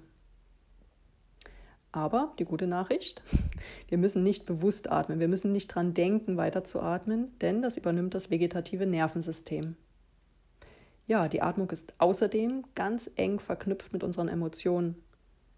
Aber 1.93 2.35
die 2.39 2.45
gute 2.45 2.67
Nachricht, 2.67 3.23
wir 3.89 3.99
müssen 3.99 4.23
nicht 4.23 4.47
bewusst 4.47 4.91
atmen, 4.91 5.21
wir 5.21 5.29
müssen 5.29 5.53
nicht 5.53 5.69
dran 5.69 5.95
denken, 5.95 6.37
weiter 6.37 6.65
zu 6.65 6.81
atmen, 6.81 7.37
denn 7.41 7.63
das 7.63 7.77
übernimmt 7.77 8.15
das 8.15 8.31
vegetative 8.31 8.87
Nervensystem. 8.87 9.77
Ja, 11.07 11.27
die 11.27 11.43
Atmung 11.43 11.71
ist 11.71 11.93
außerdem 11.99 12.65
ganz 12.77 13.11
eng 13.17 13.41
verknüpft 13.41 13.93
mit 13.93 14.05
unseren 14.05 14.29
Emotionen. 14.29 14.95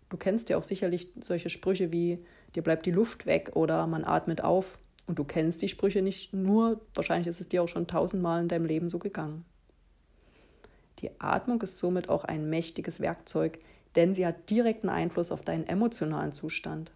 Du 0.09 0.17
kennst 0.17 0.49
ja 0.49 0.57
auch 0.57 0.65
sicherlich 0.65 1.12
solche 1.21 1.51
Sprüche 1.51 1.93
wie 1.93 2.25
dir 2.55 2.62
bleibt 2.62 2.87
die 2.87 2.91
Luft 2.91 3.27
weg 3.27 3.53
oder 3.55 3.87
man 3.87 4.05
atmet 4.05 4.43
auf. 4.43 4.79
Und 5.07 5.19
du 5.19 5.25
kennst 5.25 5.61
die 5.62 5.69
Sprüche 5.69 6.01
nicht 6.01 6.33
nur, 6.33 6.81
wahrscheinlich 6.95 7.27
ist 7.27 7.41
es 7.41 7.49
dir 7.49 7.62
auch 7.62 7.69
schon 7.69 7.87
tausendmal 7.87 8.41
in 8.41 8.49
deinem 8.49 8.67
Leben 8.67 8.89
so 8.89 8.99
gegangen. 8.99 9.45
Die 11.01 11.11
Atmung 11.21 11.61
ist 11.62 11.79
somit 11.79 12.09
auch 12.09 12.25
ein 12.25 12.49
mächtiges 12.49 13.01
Werkzeug, 13.01 13.59
denn 13.96 14.14
sie 14.14 14.26
hat 14.26 14.50
direkten 14.50 14.88
Einfluss 14.88 15.32
auf 15.32 15.42
deinen 15.42 15.66
emotionalen 15.66 16.32
Zustand. 16.32 16.92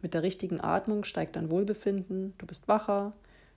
Mit 0.00 0.14
der 0.14 0.22
richtigen 0.22 0.60
Atmung 0.60 1.04
steigt 1.04 1.36
dein 1.36 1.50
Wohlbefinden, 1.50 2.34
du 2.38 2.46
bist 2.46 2.68
wacher, 2.68 3.12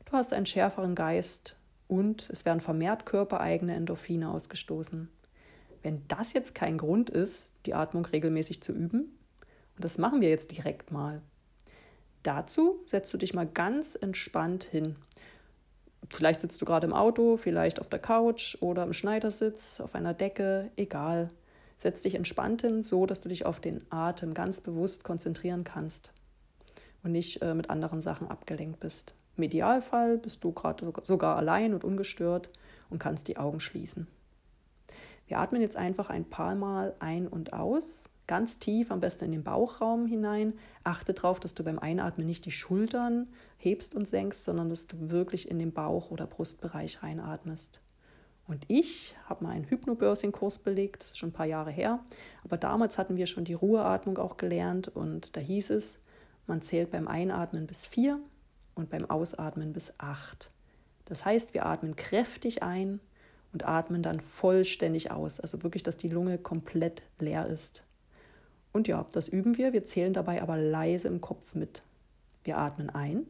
du 0.05 0.11
hast 0.11 0.33
einen 0.33 0.45
schärferen 0.45 0.95
Geist 0.95 1.55
und 1.87 2.29
es 2.29 2.45
werden 2.45 2.61
vermehrt 2.61 3.05
körpereigene 3.05 3.75
Endorphine 3.75 4.29
ausgestoßen. 4.29 5.09
Wenn 5.81 6.01
das 6.07 6.33
jetzt 6.33 6.55
kein 6.55 6.77
Grund 6.77 7.09
ist, 7.09 7.51
die 7.65 7.73
Atmung 7.73 8.05
regelmäßig 8.05 8.61
zu 8.61 8.73
üben, 8.73 9.17
und 9.75 9.83
das 9.83 9.97
machen 9.97 10.21
wir 10.21 10.29
jetzt 10.29 10.51
direkt 10.51 10.91
mal, 10.91 11.21
Dazu 12.25 12.81
setzt 12.85 13.13
du 13.13 13.17
dich 13.17 13.35
mal 13.35 13.45
ganz 13.45 13.93
entspannt 13.93 14.63
hin. 14.63 14.95
Vielleicht 16.09 16.41
sitzt 16.41 16.59
du 16.59 16.65
gerade 16.65 16.87
im 16.87 16.93
Auto, 16.93 17.37
vielleicht 17.37 17.79
auf 17.79 17.87
der 17.87 17.99
Couch 17.99 18.57
oder 18.61 18.81
im 18.81 18.93
Schneidersitz, 18.93 19.79
auf 19.79 19.93
einer 19.93 20.15
Decke, 20.15 20.71
egal. 20.75 21.29
Setz 21.77 22.01
dich 22.01 22.15
entspannt 22.15 22.62
hin, 22.62 22.84
so 22.84 23.05
dass 23.05 23.22
du 23.22 23.29
dich 23.29 23.46
auf 23.46 23.60
den 23.60 23.82
Atem 23.91 24.34
ganz 24.34 24.62
bewusst 24.62 25.03
konzentrieren 25.03 25.63
kannst 25.63 26.12
und 27.03 27.12
nicht 27.12 27.41
äh, 27.41 27.53
mit 27.53 27.70
anderen 27.70 28.01
Sachen 28.01 28.27
abgelenkt 28.27 28.79
bist. 28.79 29.13
Im 29.38 29.44
Idealfall 29.44 30.17
bist 30.17 30.44
du 30.44 30.51
gerade 30.51 30.91
sogar 31.01 31.36
allein 31.36 31.74
und 31.74 31.84
ungestört 31.84 32.50
und 32.89 33.00
kannst 33.00 33.27
die 33.27 33.38
Augen 33.38 33.60
schließen. 33.60 34.08
Wir 35.27 35.39
atmen 35.39 35.62
jetzt 35.62 35.75
einfach 35.75 36.10
ein 36.10 36.25
paar 36.25 36.55
Mal 36.55 36.96
ein 37.00 37.27
und 37.27 37.53
aus, 37.53 38.10
ganz 38.27 38.60
tief, 38.60 38.91
am 38.91 39.00
besten 39.00 39.25
in 39.25 39.32
den 39.32 39.44
Bauchraum 39.44 40.05
hinein. 40.05 40.53
Achte 40.84 41.13
darauf, 41.13 41.39
dass 41.39 41.55
du 41.55 41.63
beim 41.63 41.79
Einatmen 41.79 42.25
nicht 42.25 42.46
die 42.46 42.51
Schultern 42.51 43.27
hebst 43.58 43.96
und 43.96 44.08
senkst, 44.08 44.44
sondern 44.44 44.70
dass 44.70 44.88
du 44.88 45.10
wirklich 45.10 45.50
in 45.50 45.60
den 45.60 45.74
Bauch- 45.74 46.12
oder 46.12 46.27
Brustbereich 46.27 47.03
reinatmest. 47.03 47.79
Und 48.47 48.65
ich 48.67 49.15
habe 49.27 49.43
mal 49.43 49.51
einen 49.51 49.65
Hypnobirthing-Kurs 49.65 50.59
belegt, 50.59 51.01
das 51.01 51.11
ist 51.11 51.17
schon 51.17 51.29
ein 51.29 51.33
paar 51.33 51.47
Jahre 51.47 51.71
her, 51.71 51.99
aber 52.43 52.57
damals 52.57 52.97
hatten 52.97 53.15
wir 53.17 53.25
schon 53.25 53.43
die 53.43 53.55
Ruheatmung 53.55 54.17
auch 54.19 54.37
gelernt 54.37 54.87
und 54.87 55.35
da 55.35 55.41
hieß 55.41 55.71
es, 55.71 55.97
man 56.45 56.61
zählt 56.61 56.91
beim 56.91 57.07
Einatmen 57.07 57.65
bis 57.65 57.87
vier 57.87 58.19
und 58.75 58.91
beim 58.91 59.09
Ausatmen 59.09 59.73
bis 59.73 59.93
acht. 59.97 60.51
Das 61.05 61.25
heißt, 61.25 61.55
wir 61.55 61.65
atmen 61.65 61.95
kräftig 61.95 62.61
ein 62.61 62.99
und 63.51 63.65
atmen 63.65 64.03
dann 64.03 64.19
vollständig 64.19 65.09
aus, 65.09 65.39
also 65.39 65.63
wirklich, 65.63 65.81
dass 65.81 65.97
die 65.97 66.09
Lunge 66.09 66.37
komplett 66.37 67.01
leer 67.19 67.47
ist. 67.47 67.83
Und 68.73 68.87
ja, 68.87 69.05
das 69.13 69.29
üben 69.29 69.57
wir. 69.57 69.71
Wir 69.71 69.85
zählen 69.85 70.11
dabei 70.11 70.41
aber 70.41 70.57
leise 70.57 71.07
im 71.07 71.21
Kopf 71.21 71.55
mit. 71.55 71.81
Wir 72.43 72.57
atmen 72.57 72.89
ein 72.89 73.25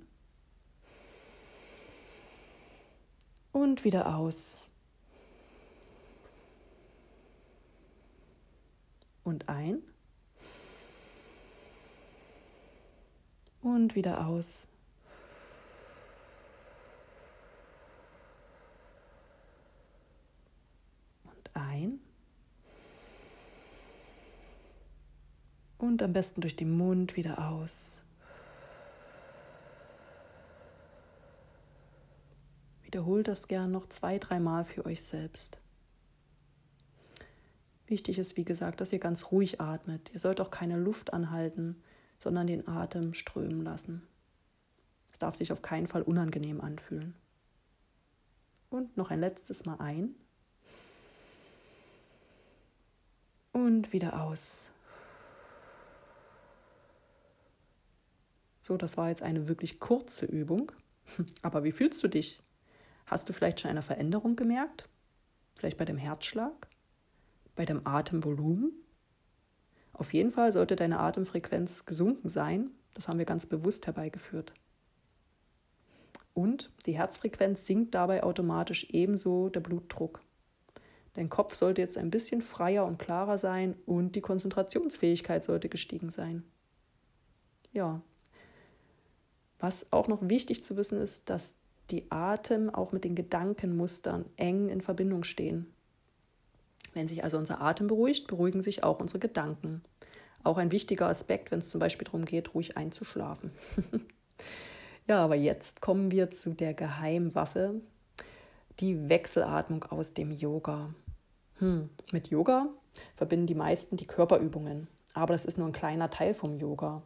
und 3.52 3.84
wieder 3.86 4.18
aus. 4.18 4.68
Und 9.26 9.50
ein 9.50 9.82
und 13.66 13.96
wieder 13.96 14.28
aus. 14.28 14.68
Und 21.24 21.50
ein 21.56 22.00
Und 25.78 26.02
am 26.02 26.14
besten 26.14 26.42
durch 26.42 26.56
den 26.56 26.72
Mund 26.78 27.16
wieder 27.16 27.50
aus. 27.50 27.98
Wiederholt 32.84 33.28
das 33.28 33.48
gern 33.48 33.72
noch 33.72 33.88
zwei, 33.88 34.20
dreimal 34.20 34.64
für 34.64 34.86
euch 34.86 35.04
selbst. 35.04 35.65
Wichtig 37.88 38.18
ist, 38.18 38.36
wie 38.36 38.46
gesagt, 38.46 38.82
dass 38.82 38.92
ihr 38.92 39.00
ganz 39.00 39.32
ruhig 39.32 39.62
atmet. 39.62 40.10
Ihr 40.14 40.20
sollt 40.20 40.42
auch 40.42 40.50
keine 40.50 40.78
Luft 40.78 41.14
anhalten, 41.14 41.82
sondern 42.18 42.48
den 42.48 42.68
Atem 42.68 43.14
strömen 43.14 43.62
lassen. 43.62 44.08
Es 45.12 45.20
darf 45.20 45.36
sich 45.36 45.52
auf 45.52 45.62
keinen 45.62 45.88
Fall 45.88 46.02
unangenehm 46.02 46.62
anfühlen. 46.62 47.16
Und 48.70 48.98
noch 48.98 49.12
ein 49.12 49.20
letztes 49.20 49.66
Mal 49.66 49.80
ein. 49.80 50.16
Und 53.52 53.94
wieder 53.94 54.22
aus. 54.22 54.72
So, 58.62 58.78
das 58.78 58.98
war 58.98 59.10
jetzt 59.10 59.22
eine 59.22 59.48
wirklich 59.48 59.80
kurze 59.80 60.26
Übung. 60.26 60.72
Aber 61.44 61.64
wie 61.64 61.72
fühlst 61.72 62.04
du 62.04 62.08
dich? 62.08 62.42
Hast 63.06 63.30
du 63.30 63.34
vielleicht 63.34 63.60
schon 63.60 63.70
eine 63.70 63.84
Veränderung 63.84 64.36
gemerkt? 64.36 64.90
Vielleicht 65.54 65.78
bei 65.78 65.86
dem 65.86 65.98
Herzschlag? 65.98 66.68
Bei 67.56 67.66
dem 67.66 67.86
Atemvolumen? 67.86 68.72
Auf 69.94 70.14
jeden 70.14 70.32
Fall 70.32 70.52
sollte 70.52 70.76
deine 70.76 71.00
Atemfrequenz 71.00 71.86
gesunken 71.86 72.30
sein. 72.30 72.72
Das 72.94 73.08
haben 73.08 73.18
wir 73.18 73.26
ganz 73.26 73.46
bewusst 73.46 73.86
herbeigeführt. 73.88 74.54
Und 76.34 76.70
die 76.86 76.98
Herzfrequenz 76.98 77.66
sinkt 77.66 77.96
dabei 77.96 78.24
automatisch 78.24 78.88
ebenso 78.90 79.50
der 79.50 79.62
Blutdruck. 79.62 80.22
Dein 81.14 81.30
Kopf 81.30 81.54
sollte 81.54 81.82
jetzt 81.82 81.98
ein 81.98 82.12
bisschen 82.12 82.42
freier 82.42 82.86
und 82.86 83.00
klarer 83.00 83.38
sein 83.38 83.76
und 83.86 84.16
die 84.16 84.22
Konzentrationsfähigkeit 84.22 85.46
sollte 85.46 85.70
gestiegen 85.70 86.10
sein. 86.10 86.44
Ja, 87.72 88.02
was 89.60 89.86
auch 89.92 90.10
noch 90.10 90.28
wichtig 90.28 90.64
zu 90.64 90.76
wissen 90.76 91.00
ist, 91.00 91.30
dass 91.30 91.56
die 91.90 92.12
Atem 92.12 92.70
auch 92.70 92.92
mit 92.92 93.06
den 93.06 93.16
Gedankenmustern 93.16 94.26
eng 94.36 94.70
in 94.70 94.82
Verbindung 94.82 95.24
stehen. 95.24 95.74
Wenn 96.96 97.10
sich 97.10 97.24
also 97.24 97.38
unser 97.38 97.62
Atem 97.62 97.88
beruhigt, 97.88 98.26
beruhigen 98.28 98.62
sich 98.62 98.84
auch 98.84 99.00
unsere 99.00 99.20
Gedanken. 99.20 99.84
Auch 100.44 100.58
ein 100.58 100.72
wichtiger 100.72 101.08
Aspekt, 101.08 101.52
wenn 101.52 101.60
es 101.60 101.70
zum 101.70 101.80
Beispiel 101.80 102.06
darum 102.06 102.24
geht, 102.24 102.54
ruhig 102.54 102.78
einzuschlafen. 102.78 103.52
ja, 105.08 105.24
aber 105.24 105.36
jetzt 105.36 105.82
kommen 105.82 106.10
wir 106.10 106.32
zu 106.32 106.54
der 106.54 106.74
Geheimwaffe, 106.74 107.82
die 108.80 109.10
Wechselatmung 109.10 109.84
aus 109.84 110.14
dem 110.14 110.32
Yoga. 110.32 110.96
Hm, 111.60 111.90
mit 112.14 112.30
Yoga 112.30 112.70
verbinden 113.18 113.48
die 113.48 113.56
meisten 113.56 113.98
die 113.98 114.08
Körperübungen, 114.08 114.88
aber 115.14 115.34
das 115.34 115.46
ist 115.46 115.58
nur 115.58 115.68
ein 115.68 115.74
kleiner 115.74 116.10
Teil 116.10 116.34
vom 116.34 116.56
Yoga. 116.56 117.04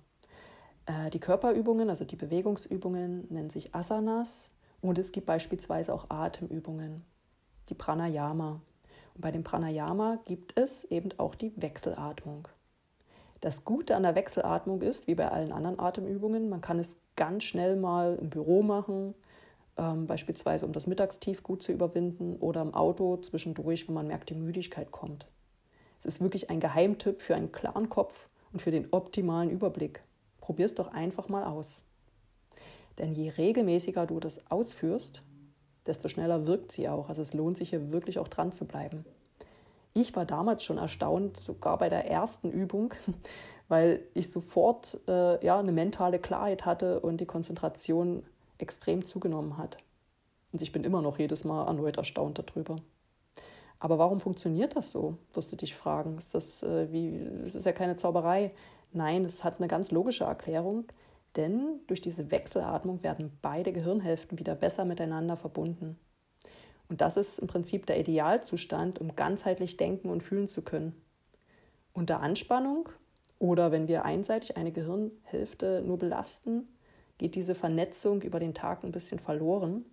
Äh, 0.86 1.10
die 1.10 1.19
Körperübungen, 1.19 1.89
also 1.89 2.05
die 2.05 2.15
Bewegungsübungen, 2.15 3.25
nennen 3.29 3.50
sich 3.50 3.74
Asanas 3.74 4.51
und 4.81 5.00
es 5.00 5.12
gibt 5.12 5.25
beispielsweise 5.25 5.93
auch 5.93 6.10
Atemübungen, 6.10 7.03
die 7.69 7.75
Pranayama. 7.75 8.62
Bei 9.21 9.31
dem 9.31 9.43
Pranayama 9.43 10.19
gibt 10.23 10.57
es 10.57 10.85
eben 10.85 11.09
auch 11.17 11.35
die 11.35 11.51
Wechselatmung. 11.57 12.47
Das 13.41 13.65
Gute 13.65 13.97
an 13.97 14.03
der 14.03 14.15
Wechselatmung 14.15 14.81
ist, 14.81 15.07
wie 15.07 15.15
bei 15.15 15.29
allen 15.29 15.51
anderen 15.51 15.77
Atemübungen, 15.77 16.47
man 16.47 16.61
kann 16.61 16.79
es 16.79 16.95
ganz 17.17 17.43
schnell 17.43 17.75
mal 17.75 18.15
im 18.15 18.29
Büro 18.29 18.61
machen, 18.61 19.13
ähm, 19.75 20.07
beispielsweise 20.07 20.65
um 20.65 20.71
das 20.71 20.88
Mittagstief 20.88 21.43
gut 21.43 21.61
zu 21.61 21.73
überwinden 21.73 22.38
oder 22.38 22.61
im 22.61 22.73
Auto 22.73 23.17
zwischendurch, 23.17 23.89
wenn 23.89 23.95
man 23.95 24.07
merkt, 24.07 24.29
die 24.29 24.35
Müdigkeit 24.35 24.89
kommt. 24.89 25.27
Es 25.99 26.05
ist 26.05 26.21
wirklich 26.21 26.49
ein 26.49 26.61
Geheimtipp 26.61 27.21
für 27.21 27.35
einen 27.35 27.51
klaren 27.51 27.89
Kopf 27.89 28.29
und 28.53 28.61
für 28.61 28.71
den 28.71 28.88
optimalen 28.91 29.49
Überblick. 29.49 30.01
Probier 30.39 30.65
es 30.65 30.75
doch 30.75 30.93
einfach 30.93 31.27
mal 31.27 31.43
aus. 31.43 31.83
Denn 32.97 33.11
je 33.11 33.31
regelmäßiger 33.31 34.05
du 34.05 34.21
das 34.21 34.49
ausführst, 34.49 35.23
desto 35.89 36.08
schneller 36.08 36.48
wirkt 36.48 36.72
sie 36.72 36.88
auch. 36.88 37.10
Also 37.10 37.22
es 37.22 37.34
lohnt 37.34 37.58
sich 37.58 37.72
hier 37.72 37.91
wirklich 37.91 38.19
auch 38.19 38.27
dran 38.27 38.51
zu 38.51 38.65
bleiben. 38.65 39.05
Ich 39.93 40.15
war 40.15 40.25
damals 40.25 40.63
schon 40.63 40.77
erstaunt, 40.77 41.38
sogar 41.38 41.77
bei 41.77 41.89
der 41.89 42.10
ersten 42.10 42.51
Übung, 42.51 42.93
weil 43.67 44.01
ich 44.13 44.31
sofort 44.31 45.00
äh, 45.08 45.43
ja, 45.46 45.60
eine 45.60 45.72
mentale 45.72 46.19
Klarheit 46.19 46.65
hatte 46.65 47.00
und 47.00 47.19
die 47.19 47.25
Konzentration 47.25 48.24
extrem 48.60 49.05
zugenommen 49.05 49.58
hat. 49.58 49.77
Und 50.51 50.62
ich 50.62 50.72
bin 50.72 50.84
immer 50.84 51.01
noch 51.01 51.19
jedes 51.19 51.43
Mal 51.43 51.65
erneut 51.65 51.98
erstaunt 51.98 52.39
darüber. 52.39 52.77
Aber 53.79 53.98
warum 53.98 54.19
funktioniert 54.19 54.75
das 54.75 54.91
so, 54.91 55.17
wirst 55.34 55.51
du 55.51 55.55
dich 55.55 55.75
fragen. 55.75 56.17
Ist 56.17 56.36
das, 56.36 56.63
äh, 56.63 56.91
wie, 56.91 57.15
es 57.46 57.55
ist 57.55 57.65
ja 57.65 57.72
keine 57.72 57.96
Zauberei. 57.96 58.51
Nein, 58.91 59.25
es 59.25 59.43
hat 59.43 59.58
eine 59.58 59.67
ganz 59.67 59.91
logische 59.91 60.25
Erklärung, 60.25 60.86
denn 61.36 61.79
durch 61.88 62.01
diese 62.01 62.31
Wechselatmung 62.31 63.03
werden 63.03 63.38
beide 63.41 63.71
Gehirnhälften 63.71 64.39
wieder 64.39 64.55
besser 64.55 64.86
miteinander 64.86 65.38
verbunden. 65.38 65.98
Und 66.88 67.01
das 67.01 67.17
ist 67.17 67.39
im 67.39 67.48
Prinzip 67.48 67.86
der 67.86 68.00
Idealzustand, 68.00 69.00
um 69.00 69.15
ganzheitlich 69.15 69.77
denken 69.77 70.09
und 70.09 70.24
fühlen 70.24 70.48
zu 70.48 70.63
können. 70.63 71.00
Unter 71.93 72.21
Anspannung 72.21 72.89
oder 73.38 73.71
wenn 73.71 73.88
wir 73.88 74.05
einseitig 74.05 74.57
eine 74.57 74.71
Gehirnhälfte 74.71 75.83
nur 75.86 75.98
belasten, 75.98 76.67
geht 77.17 77.36
diese 77.36 77.55
Vernetzung 77.55 78.21
über 78.21 78.39
den 78.39 78.53
Tag 78.53 78.83
ein 78.83 78.91
bisschen 78.91 79.19
verloren. 79.19 79.86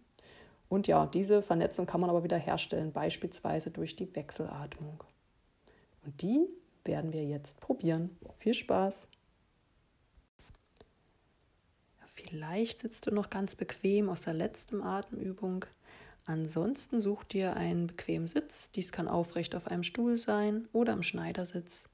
Und 0.68 0.88
ja, 0.88 1.06
diese 1.06 1.42
Vernetzung 1.42 1.86
kann 1.86 2.00
man 2.00 2.10
aber 2.10 2.24
wieder 2.24 2.38
herstellen, 2.38 2.92
beispielsweise 2.92 3.70
durch 3.70 3.94
die 3.94 4.14
Wechselatmung. 4.16 5.04
Und 6.04 6.22
die 6.22 6.48
werden 6.84 7.12
wir 7.12 7.24
jetzt 7.24 7.60
probieren. 7.60 8.16
Viel 8.38 8.54
Spaß! 8.54 9.08
Vielleicht 12.16 12.80
sitzt 12.80 13.06
du 13.06 13.12
noch 13.14 13.30
ganz 13.30 13.54
bequem 13.54 14.08
aus 14.08 14.22
der 14.22 14.34
letzten 14.34 14.82
Atemübung. 14.82 15.64
Ansonsten 16.24 17.00
such 17.00 17.22
dir 17.22 17.54
einen 17.54 17.86
bequemen 17.86 18.26
Sitz. 18.26 18.72
Dies 18.72 18.90
kann 18.90 19.06
aufrecht 19.06 19.54
auf 19.54 19.68
einem 19.68 19.84
Stuhl 19.84 20.16
sein 20.16 20.66
oder 20.72 20.92
im 20.92 21.04
Schneidersitz 21.04 21.88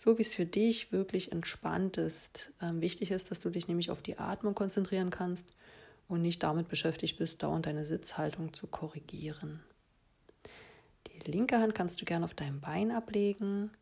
so 0.00 0.16
wie 0.16 0.22
es 0.22 0.32
für 0.32 0.46
dich 0.46 0.92
wirklich 0.92 1.30
entspannt 1.30 1.98
ist. 1.98 2.52
Ähm, 2.62 2.80
wichtig 2.80 3.10
ist, 3.10 3.30
dass 3.30 3.38
du 3.38 3.50
dich 3.50 3.68
nämlich 3.68 3.90
auf 3.90 4.00
die 4.00 4.16
Atmung 4.16 4.54
konzentrieren 4.54 5.10
kannst 5.10 5.46
und 6.08 6.22
nicht 6.22 6.42
damit 6.42 6.68
beschäftigt 6.68 7.18
bist, 7.18 7.42
dauernd 7.42 7.66
deine 7.66 7.84
Sitzhaltung 7.84 8.54
zu 8.54 8.66
korrigieren. 8.66 9.60
Die 11.06 11.30
linke 11.30 11.58
Hand 11.58 11.74
kannst 11.74 12.00
du 12.00 12.06
gerne 12.06 12.24
auf 12.24 12.32
dein 12.32 12.62
Bein 12.62 12.92
ablegen 12.92 13.72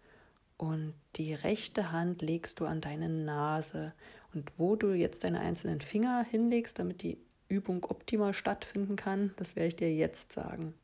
und 0.57 0.93
die 1.15 1.35
rechte 1.35 1.93
Hand 1.93 2.21
legst 2.21 2.59
du 2.59 2.67
an 2.67 2.81
deine 2.81 3.09
Nase. 3.09 3.93
Und 4.35 4.53
wo 4.57 4.77
du 4.77 4.93
jetzt 4.93 5.25
deine 5.25 5.41
einzelnen 5.41 5.81
Finger 5.81 6.25
hinlegst, 6.25 6.79
damit 6.79 7.03
die 7.03 7.19
Übung 7.49 7.85
optimal 7.85 8.35
stattfinden 8.35 8.97
kann, 8.97 9.33
das 9.37 9.57
werde 9.57 9.69
ich 9.69 9.77
dir 9.77 9.93
jetzt 9.95 10.33
sagen 10.33 10.75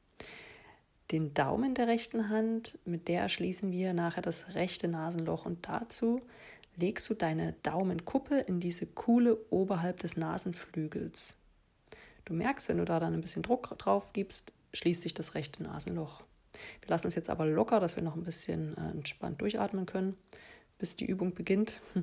den 1.11 1.35
Daumen 1.35 1.75
der 1.75 1.87
rechten 1.87 2.29
Hand, 2.29 2.79
mit 2.85 3.09
der 3.09 3.29
schließen 3.29 3.71
wir 3.71 3.93
nachher 3.93 4.23
das 4.23 4.55
rechte 4.55 4.89
Nasenloch 4.89 5.47
und 5.47 5.69
dazu 5.69 6.21
legst 6.77 7.09
du 7.09 7.15
deine 7.15 7.55
Daumenkuppe 7.63 8.39
in 8.39 8.59
diese 8.59 8.87
Kuhle 8.87 9.39
oberhalb 9.51 10.01
des 10.01 10.17
Nasenflügels. 10.17 11.35
Du 12.25 12.35
merkst, 12.35 12.69
wenn 12.69 12.79
du 12.79 12.85
da 12.85 13.01
dann 13.01 13.15
ein 13.15 13.21
bisschen 13.21 13.43
Druck 13.43 13.77
drauf 13.79 14.13
gibst, 14.13 14.53
schließt 14.73 15.03
sich 15.03 15.15
das 15.15 15.35
rechte 15.35 15.63
Nasenloch. 15.63 16.25
Wir 16.81 16.89
lassen 16.89 17.07
es 17.07 17.15
jetzt 17.15 17.31
aber 17.31 17.47
locker, 17.47 17.81
dass 17.81 17.97
wir 17.97 18.03
noch 18.03 18.17
ein 18.17 18.25
bisschen 18.25 18.77
äh, 18.77 18.91
entspannt 18.91 19.41
durchatmen 19.41 19.87
können, 19.87 20.17
bis 20.79 20.97
die 20.97 21.07
Übung 21.07 21.35
beginnt. 21.35 21.81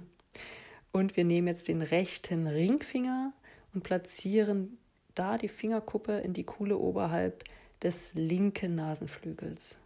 Und 0.92 1.16
wir 1.16 1.24
nehmen 1.24 1.48
jetzt 1.48 1.68
den 1.68 1.82
rechten 1.82 2.48
Ringfinger 2.48 3.34
und 3.74 3.84
platzieren 3.84 4.78
da 5.16 5.38
die 5.38 5.48
Fingerkuppe 5.48 6.20
in 6.20 6.34
die 6.34 6.44
Kuhle 6.44 6.78
oberhalb 6.78 7.44
des 7.82 8.14
linken 8.14 8.76
Nasenflügels. 8.76 9.78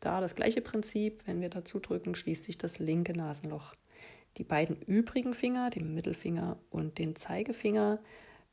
Da 0.00 0.20
das 0.20 0.36
gleiche 0.36 0.60
Prinzip, 0.60 1.22
wenn 1.26 1.40
wir 1.40 1.48
dazu 1.48 1.80
drücken, 1.80 2.14
schließt 2.14 2.44
sich 2.44 2.58
das 2.58 2.78
linke 2.78 3.12
Nasenloch. 3.12 3.74
Die 4.36 4.44
beiden 4.44 4.80
übrigen 4.82 5.34
Finger, 5.34 5.70
den 5.70 5.94
Mittelfinger 5.94 6.58
und 6.70 6.98
den 6.98 7.16
Zeigefinger, 7.16 7.98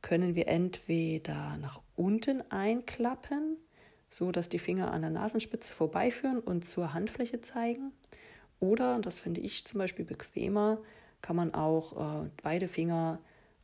können 0.02 0.36
wir 0.36 0.48
entweder 0.48 1.58
nach 1.58 1.82
unten 1.96 2.42
einklappen, 2.52 3.58
so 4.10 4.32
dass 4.32 4.50
die 4.50 4.60
Finger 4.60 4.92
an 4.92 5.02
der 5.02 5.12
Nasenspitze 5.12 5.74
vorbeiführen 5.74 6.40
und 6.40 6.68
zur 6.68 6.94
Handfläche 6.94 7.42
zeigen. 7.42 7.92
Oder, 8.60 8.96
und 8.96 9.06
das 9.06 9.20
finde 9.20 9.42
ich 9.42 9.66
zum 9.66 9.80
Beispiel 9.80 10.06
bequemer, 10.06 10.80
kann 11.26 11.36
man 11.36 11.56
auch 11.56 12.24
äh, 12.24 12.30
beide 12.44 12.68
Finger 12.68 13.18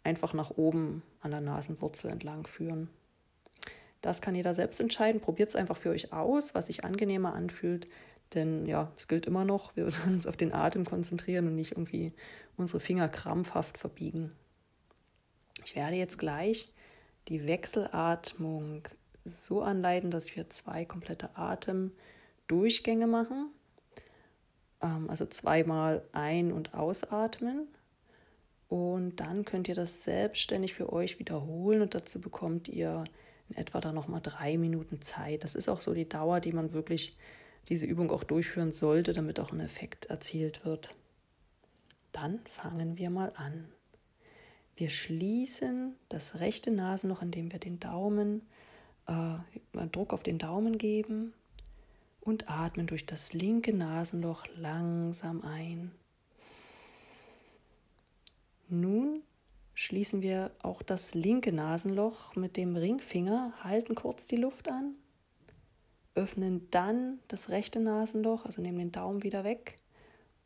einfach 0.04 0.34
nach 0.34 0.50
oben 0.50 1.04
an 1.22 1.30
der 1.30 1.42
Nasenwurzel 1.42 2.10
entlang 2.10 2.48
führen. 2.48 2.90
Das 4.02 4.20
kann 4.20 4.34
jeder 4.34 4.56
selbst 4.56 4.80
entscheiden. 4.80 5.22
Probiert 5.22 5.50
es 5.50 5.56
einfach 5.56 5.78
für 5.78 5.92
euch 5.92 6.12
aus, 6.12 6.56
was 6.56 6.66
sich 6.66 6.84
angenehmer 6.84 7.36
anfühlt. 7.36 7.86
Denn 8.34 8.66
ja, 8.66 8.92
es 8.98 9.08
gilt 9.08 9.28
immer 9.28 9.46
noch, 9.46 9.76
wir 9.76 9.88
sollen 9.92 10.16
uns 10.16 10.26
auf 10.26 10.38
den 10.38 10.56
Atem 10.56 10.86
konzentrieren 10.86 11.46
und 11.46 11.54
nicht 11.54 11.74
irgendwie 11.74 12.14
unsere 12.58 12.80
Finger 12.80 13.08
krampfhaft 13.08 13.78
verbiegen. 13.78 14.32
Ich 15.64 15.76
werde 15.76 15.98
jetzt 15.98 16.18
gleich 16.18 16.74
die 17.28 17.46
Wechselatmung 17.46 18.88
so 19.24 19.62
anleiten, 19.62 20.10
dass 20.10 20.36
wir 20.36 20.50
zwei 20.50 20.84
komplette 20.84 21.38
Atemdurchgänge 21.38 23.06
machen. 23.06 23.52
Ähm, 24.82 25.10
also 25.10 25.26
zweimal 25.26 26.04
ein- 26.12 26.52
und 26.52 26.74
ausatmen. 26.74 27.68
Und 28.68 29.18
dann 29.20 29.44
könnt 29.44 29.68
ihr 29.68 29.76
das 29.76 30.04
selbstständig 30.04 30.74
für 30.74 30.94
euch 30.94 31.20
wiederholen 31.20 31.82
und 31.82 31.94
dazu 31.94 32.22
bekommt 32.22 32.70
ihr 32.70 33.04
in 33.50 33.58
etwa 33.58 33.82
dann 33.82 33.96
nochmal 33.96 34.22
drei 34.22 34.58
Minuten 34.58 35.02
Zeit. 35.02 35.44
Das 35.44 35.56
ist 35.56 35.68
auch 35.68 35.82
so 35.82 35.94
die 35.94 36.08
Dauer, 36.08 36.40
die 36.40 36.54
man 36.54 36.72
wirklich 36.72 37.18
diese 37.68 37.86
Übung 37.86 38.10
auch 38.12 38.24
durchführen 38.24 38.72
sollte, 38.72 39.12
damit 39.12 39.42
auch 39.42 39.52
ein 39.52 39.60
Effekt 39.60 40.06
erzielt 40.06 40.64
wird. 40.66 40.96
Dann 42.14 42.40
fangen 42.46 42.98
wir 42.98 43.10
mal 43.10 43.34
an. 43.36 43.68
Wir 44.78 44.90
schließen 44.90 45.96
das 46.08 46.40
rechte 46.40 46.72
Nasenloch, 46.72 47.22
indem 47.22 47.52
wir 47.52 47.60
den 47.60 47.80
Daumen, 47.80 48.48
äh, 49.08 49.88
Druck 49.92 50.14
auf 50.14 50.24
den 50.24 50.38
Daumen 50.38 50.78
geben 50.78 51.34
und 52.22 52.50
atmen 52.50 52.88
durch 52.88 53.06
das 53.06 53.34
linke 53.34 53.74
Nasenloch 53.74 54.46
langsam 54.56 55.42
ein. 55.42 55.92
Nun 58.70 59.22
schließen 59.74 60.22
wir 60.22 60.52
auch 60.62 60.82
das 60.82 61.14
linke 61.14 61.52
Nasenloch 61.52 62.36
mit 62.36 62.56
dem 62.56 62.76
Ringfinger, 62.76 63.54
halten 63.64 63.96
kurz 63.96 64.28
die 64.28 64.38
Luft 64.38 64.70
an, 64.70 64.96
öffnen 66.16 66.68
dann 66.72 67.20
das 67.28 67.50
rechte 67.50 67.80
Nasenloch, 67.80 68.46
also 68.46 68.62
nehmen 68.62 68.78
den 68.78 68.92
Daumen 68.92 69.24
wieder 69.24 69.44
weg 69.44 69.78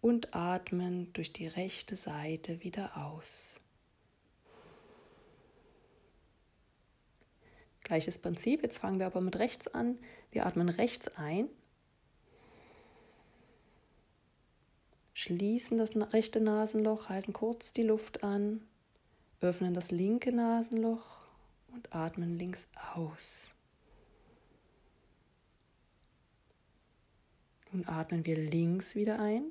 und 0.02 0.34
atmen 0.34 1.12
durch 1.14 1.34
die 1.34 1.48
rechte 1.48 1.96
Seite 1.96 2.64
wieder 2.64 2.98
aus. 2.98 3.56
Gleiches 7.84 8.18
Prinzip, 8.18 8.64
jetzt 8.64 8.80
fangen 8.80 8.98
wir 8.98 9.06
aber 9.06 9.22
mit 9.22 9.38
rechts 9.38 9.68
an. 9.68 10.00
Wir 10.32 10.48
atmen 10.48 10.70
rechts 10.70 11.08
ein, 11.18 11.48
schließen 15.16 15.80
das 15.80 15.96
rechte 15.96 16.40
Nasenloch, 16.40 17.10
halten 17.10 17.34
kurz 17.34 17.74
die 17.74 17.82
Luft 17.82 18.24
an 18.24 18.62
öffnen 19.46 19.74
das 19.74 19.92
linke 19.92 20.32
Nasenloch 20.32 21.18
und 21.74 21.94
atmen 21.94 22.38
links 22.38 22.68
aus. 22.94 23.50
Nun 27.72 27.88
atmen 27.88 28.26
wir 28.26 28.36
links 28.36 28.96
wieder 28.96 29.20
ein. 29.20 29.44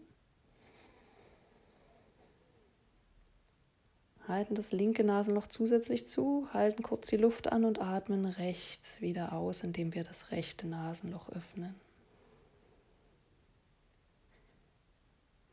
Halten 4.27 4.55
das 4.55 4.72
linke 4.72 5.05
Nasenloch 5.05 5.46
zusätzlich 5.46 6.09
zu, 6.09 6.48
halten 6.55 6.83
kurz 6.83 7.09
die 7.09 7.18
Luft 7.18 7.53
an 7.53 7.64
und 7.64 7.81
atmen 7.81 8.24
rechts 8.24 9.03
wieder 9.03 9.35
aus, 9.35 9.62
indem 9.62 9.92
wir 9.92 10.03
das 10.03 10.31
rechte 10.31 10.66
Nasenloch 10.66 11.29
öffnen. 11.29 11.74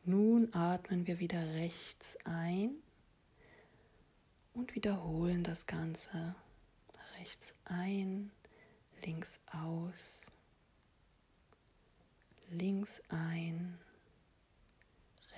Nun 0.04 0.52
atmen 0.52 1.06
wir 1.06 1.20
wieder 1.20 1.54
rechts 1.54 2.18
ein 2.24 2.72
und 4.52 4.74
wiederholen 4.74 5.44
das 5.44 5.68
Ganze 5.68 6.34
rechts 7.20 7.54
ein, 7.66 8.32
links 9.04 9.38
aus, 9.46 10.26
links 12.50 13.00
ein, 13.10 13.78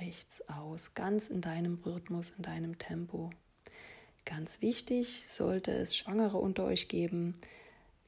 rechts 0.00 0.40
aus, 0.48 0.94
ganz 0.94 1.28
in 1.28 1.42
deinem 1.42 1.74
Rhythmus, 1.84 2.30
in 2.30 2.42
deinem 2.42 2.78
Tempo. 2.78 3.28
Ganz 4.24 4.62
wichtig, 4.62 5.26
sollte 5.28 5.72
es 5.72 5.94
Schwangere 5.94 6.38
unter 6.38 6.64
euch 6.64 6.88
geben, 6.88 7.34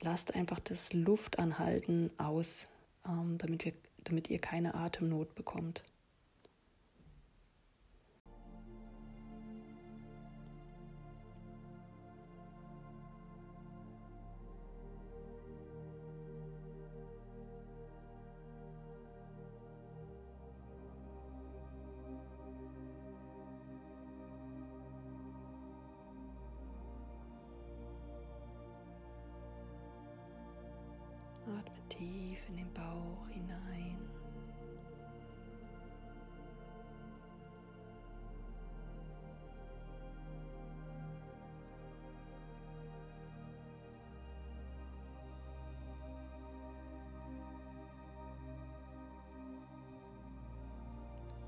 lasst 0.01 0.35
einfach 0.35 0.61
das 0.61 0.95
Luftanhalten 0.95 2.11
aus, 2.17 2.69
ähm, 3.07 3.37
damit, 3.37 3.67
wir, 3.67 3.75
damit 4.05 4.31
ihr 4.31 4.39
keine 4.39 4.75
Atemnot 4.75 5.35
bekommt. 5.35 5.85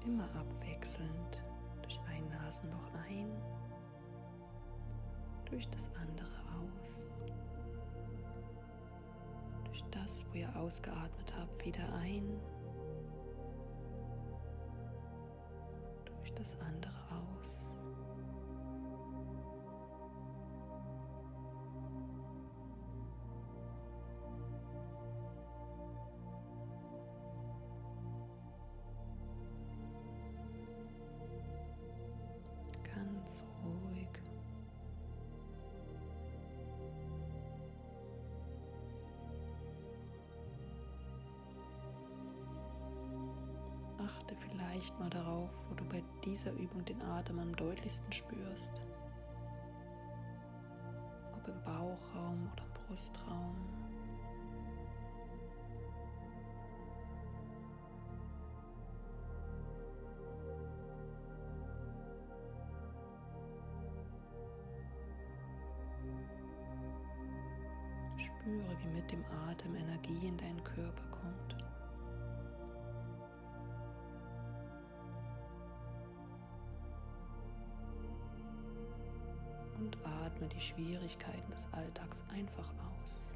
Immer 0.08 0.24
abwechselnd 0.40 1.44
durch 1.82 2.00
ein 2.08 2.26
Nasenloch 2.30 2.94
ein, 3.06 3.30
durch 5.44 5.68
das 5.68 5.90
andere 5.96 6.32
aus. 6.58 7.06
Durch 9.64 9.84
das, 9.90 10.24
wo 10.30 10.38
ihr 10.38 10.48
ausgeatmet 10.56 11.34
habt, 11.38 11.62
wieder 11.62 11.92
ein, 11.96 12.40
durch 16.06 16.32
das 16.32 16.58
andere 16.58 16.96
aus. 17.10 17.67
Vielleicht 44.78 45.00
mal 45.00 45.10
darauf, 45.10 45.50
wo 45.68 45.74
du 45.74 45.84
bei 45.86 46.04
dieser 46.24 46.52
Übung 46.52 46.84
den 46.84 47.02
Atem 47.02 47.40
am 47.40 47.54
deutlichsten 47.56 48.12
spürst. 48.12 48.80
Ob 51.34 51.48
im 51.48 51.60
Bauchraum 51.64 52.48
oder 52.52 52.62
im 52.62 52.86
Brustraum. 52.86 53.56
Spüre, 68.16 68.76
wie 68.84 68.88
mit 68.94 69.10
dem 69.10 69.24
Atem 69.48 69.74
Energie 69.74 70.28
in 70.28 70.36
deinen 70.36 70.62
Körper 70.62 71.02
kommt. 71.10 71.56
Atme 80.38 80.48
die 80.48 80.60
Schwierigkeiten 80.60 81.50
des 81.50 81.66
Alltags 81.72 82.22
einfach 82.32 82.72
aus. 83.02 83.26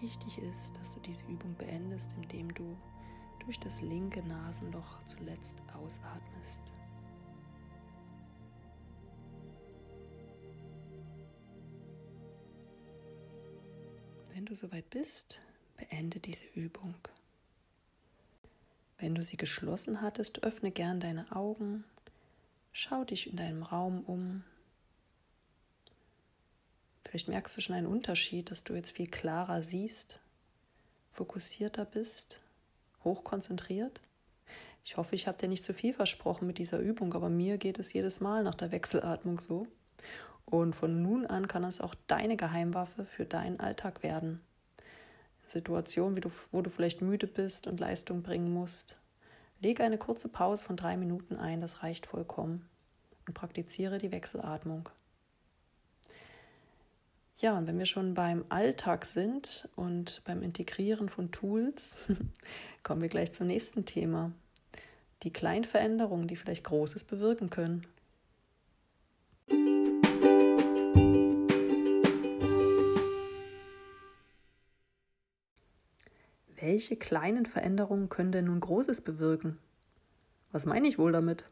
Wichtig 0.00 0.38
ist, 0.38 0.76
dass 0.76 0.94
du 0.94 1.00
diese 1.00 1.24
Übung 1.24 1.54
beendest, 1.54 2.12
indem 2.20 2.52
du 2.52 2.76
durch 3.40 3.58
das 3.58 3.80
linke 3.80 4.22
Nasenloch 4.22 5.02
zuletzt 5.04 5.62
ausatmest. 5.74 6.74
Wenn 14.34 14.44
du 14.44 14.54
soweit 14.54 14.90
bist, 14.90 15.40
beende 15.76 16.20
diese 16.20 16.44
Übung. 16.54 16.94
Wenn 18.98 19.14
du 19.14 19.22
sie 19.22 19.36
geschlossen 19.36 20.02
hattest, 20.02 20.44
öffne 20.44 20.70
gern 20.70 21.00
deine 21.00 21.34
Augen, 21.34 21.84
schau 22.72 23.04
dich 23.04 23.30
in 23.30 23.36
deinem 23.36 23.62
Raum 23.62 24.02
um 24.04 24.44
Vielleicht 27.08 27.28
merkst 27.28 27.56
du 27.56 27.60
schon 27.60 27.76
einen 27.76 27.86
Unterschied, 27.86 28.50
dass 28.50 28.64
du 28.64 28.74
jetzt 28.74 28.90
viel 28.90 29.06
klarer 29.06 29.62
siehst, 29.62 30.18
fokussierter 31.10 31.84
bist, 31.84 32.40
hochkonzentriert. 33.04 34.00
Ich 34.84 34.96
hoffe, 34.96 35.14
ich 35.14 35.26
habe 35.26 35.38
dir 35.38 35.48
nicht 35.48 35.64
zu 35.64 35.72
viel 35.72 35.94
versprochen 35.94 36.46
mit 36.46 36.58
dieser 36.58 36.78
Übung, 36.78 37.14
aber 37.14 37.28
mir 37.28 37.58
geht 37.58 37.78
es 37.78 37.92
jedes 37.92 38.20
Mal 38.20 38.42
nach 38.42 38.54
der 38.54 38.72
Wechselatmung 38.72 39.40
so. 39.40 39.66
Und 40.44 40.74
von 40.74 41.02
nun 41.02 41.26
an 41.26 41.48
kann 41.48 41.64
es 41.64 41.80
auch 41.80 41.94
deine 42.06 42.36
Geheimwaffe 42.36 43.04
für 43.04 43.24
deinen 43.24 43.60
Alltag 43.60 44.02
werden. 44.02 44.40
In 45.42 45.48
Situationen, 45.48 46.22
wo 46.52 46.62
du 46.62 46.70
vielleicht 46.70 47.02
müde 47.02 47.26
bist 47.26 47.66
und 47.66 47.80
Leistung 47.80 48.22
bringen 48.22 48.52
musst, 48.52 48.98
lege 49.60 49.82
eine 49.84 49.98
kurze 49.98 50.28
Pause 50.28 50.64
von 50.64 50.76
drei 50.76 50.96
Minuten 50.96 51.36
ein, 51.36 51.60
das 51.60 51.82
reicht 51.82 52.06
vollkommen. 52.06 52.68
Und 53.26 53.34
praktiziere 53.34 53.98
die 53.98 54.12
Wechselatmung. 54.12 54.88
Ja, 57.38 57.58
und 57.58 57.66
wenn 57.66 57.78
wir 57.78 57.84
schon 57.84 58.14
beim 58.14 58.46
Alltag 58.48 59.04
sind 59.04 59.68
und 59.76 60.22
beim 60.24 60.42
Integrieren 60.42 61.10
von 61.10 61.32
Tools, 61.32 61.98
kommen 62.82 63.02
wir 63.02 63.10
gleich 63.10 63.32
zum 63.34 63.46
nächsten 63.46 63.84
Thema. 63.84 64.32
Die 65.22 65.32
kleinen 65.32 65.64
Veränderungen, 65.64 66.28
die 66.28 66.36
vielleicht 66.36 66.64
Großes 66.64 67.04
bewirken 67.04 67.50
können. 67.50 67.86
Welche 76.58 76.96
kleinen 76.96 77.44
Veränderungen 77.44 78.08
können 78.08 78.32
denn 78.32 78.46
nun 78.46 78.60
Großes 78.60 79.02
bewirken? 79.02 79.58
Was 80.52 80.64
meine 80.64 80.88
ich 80.88 80.98
wohl 80.98 81.12
damit? 81.12 81.44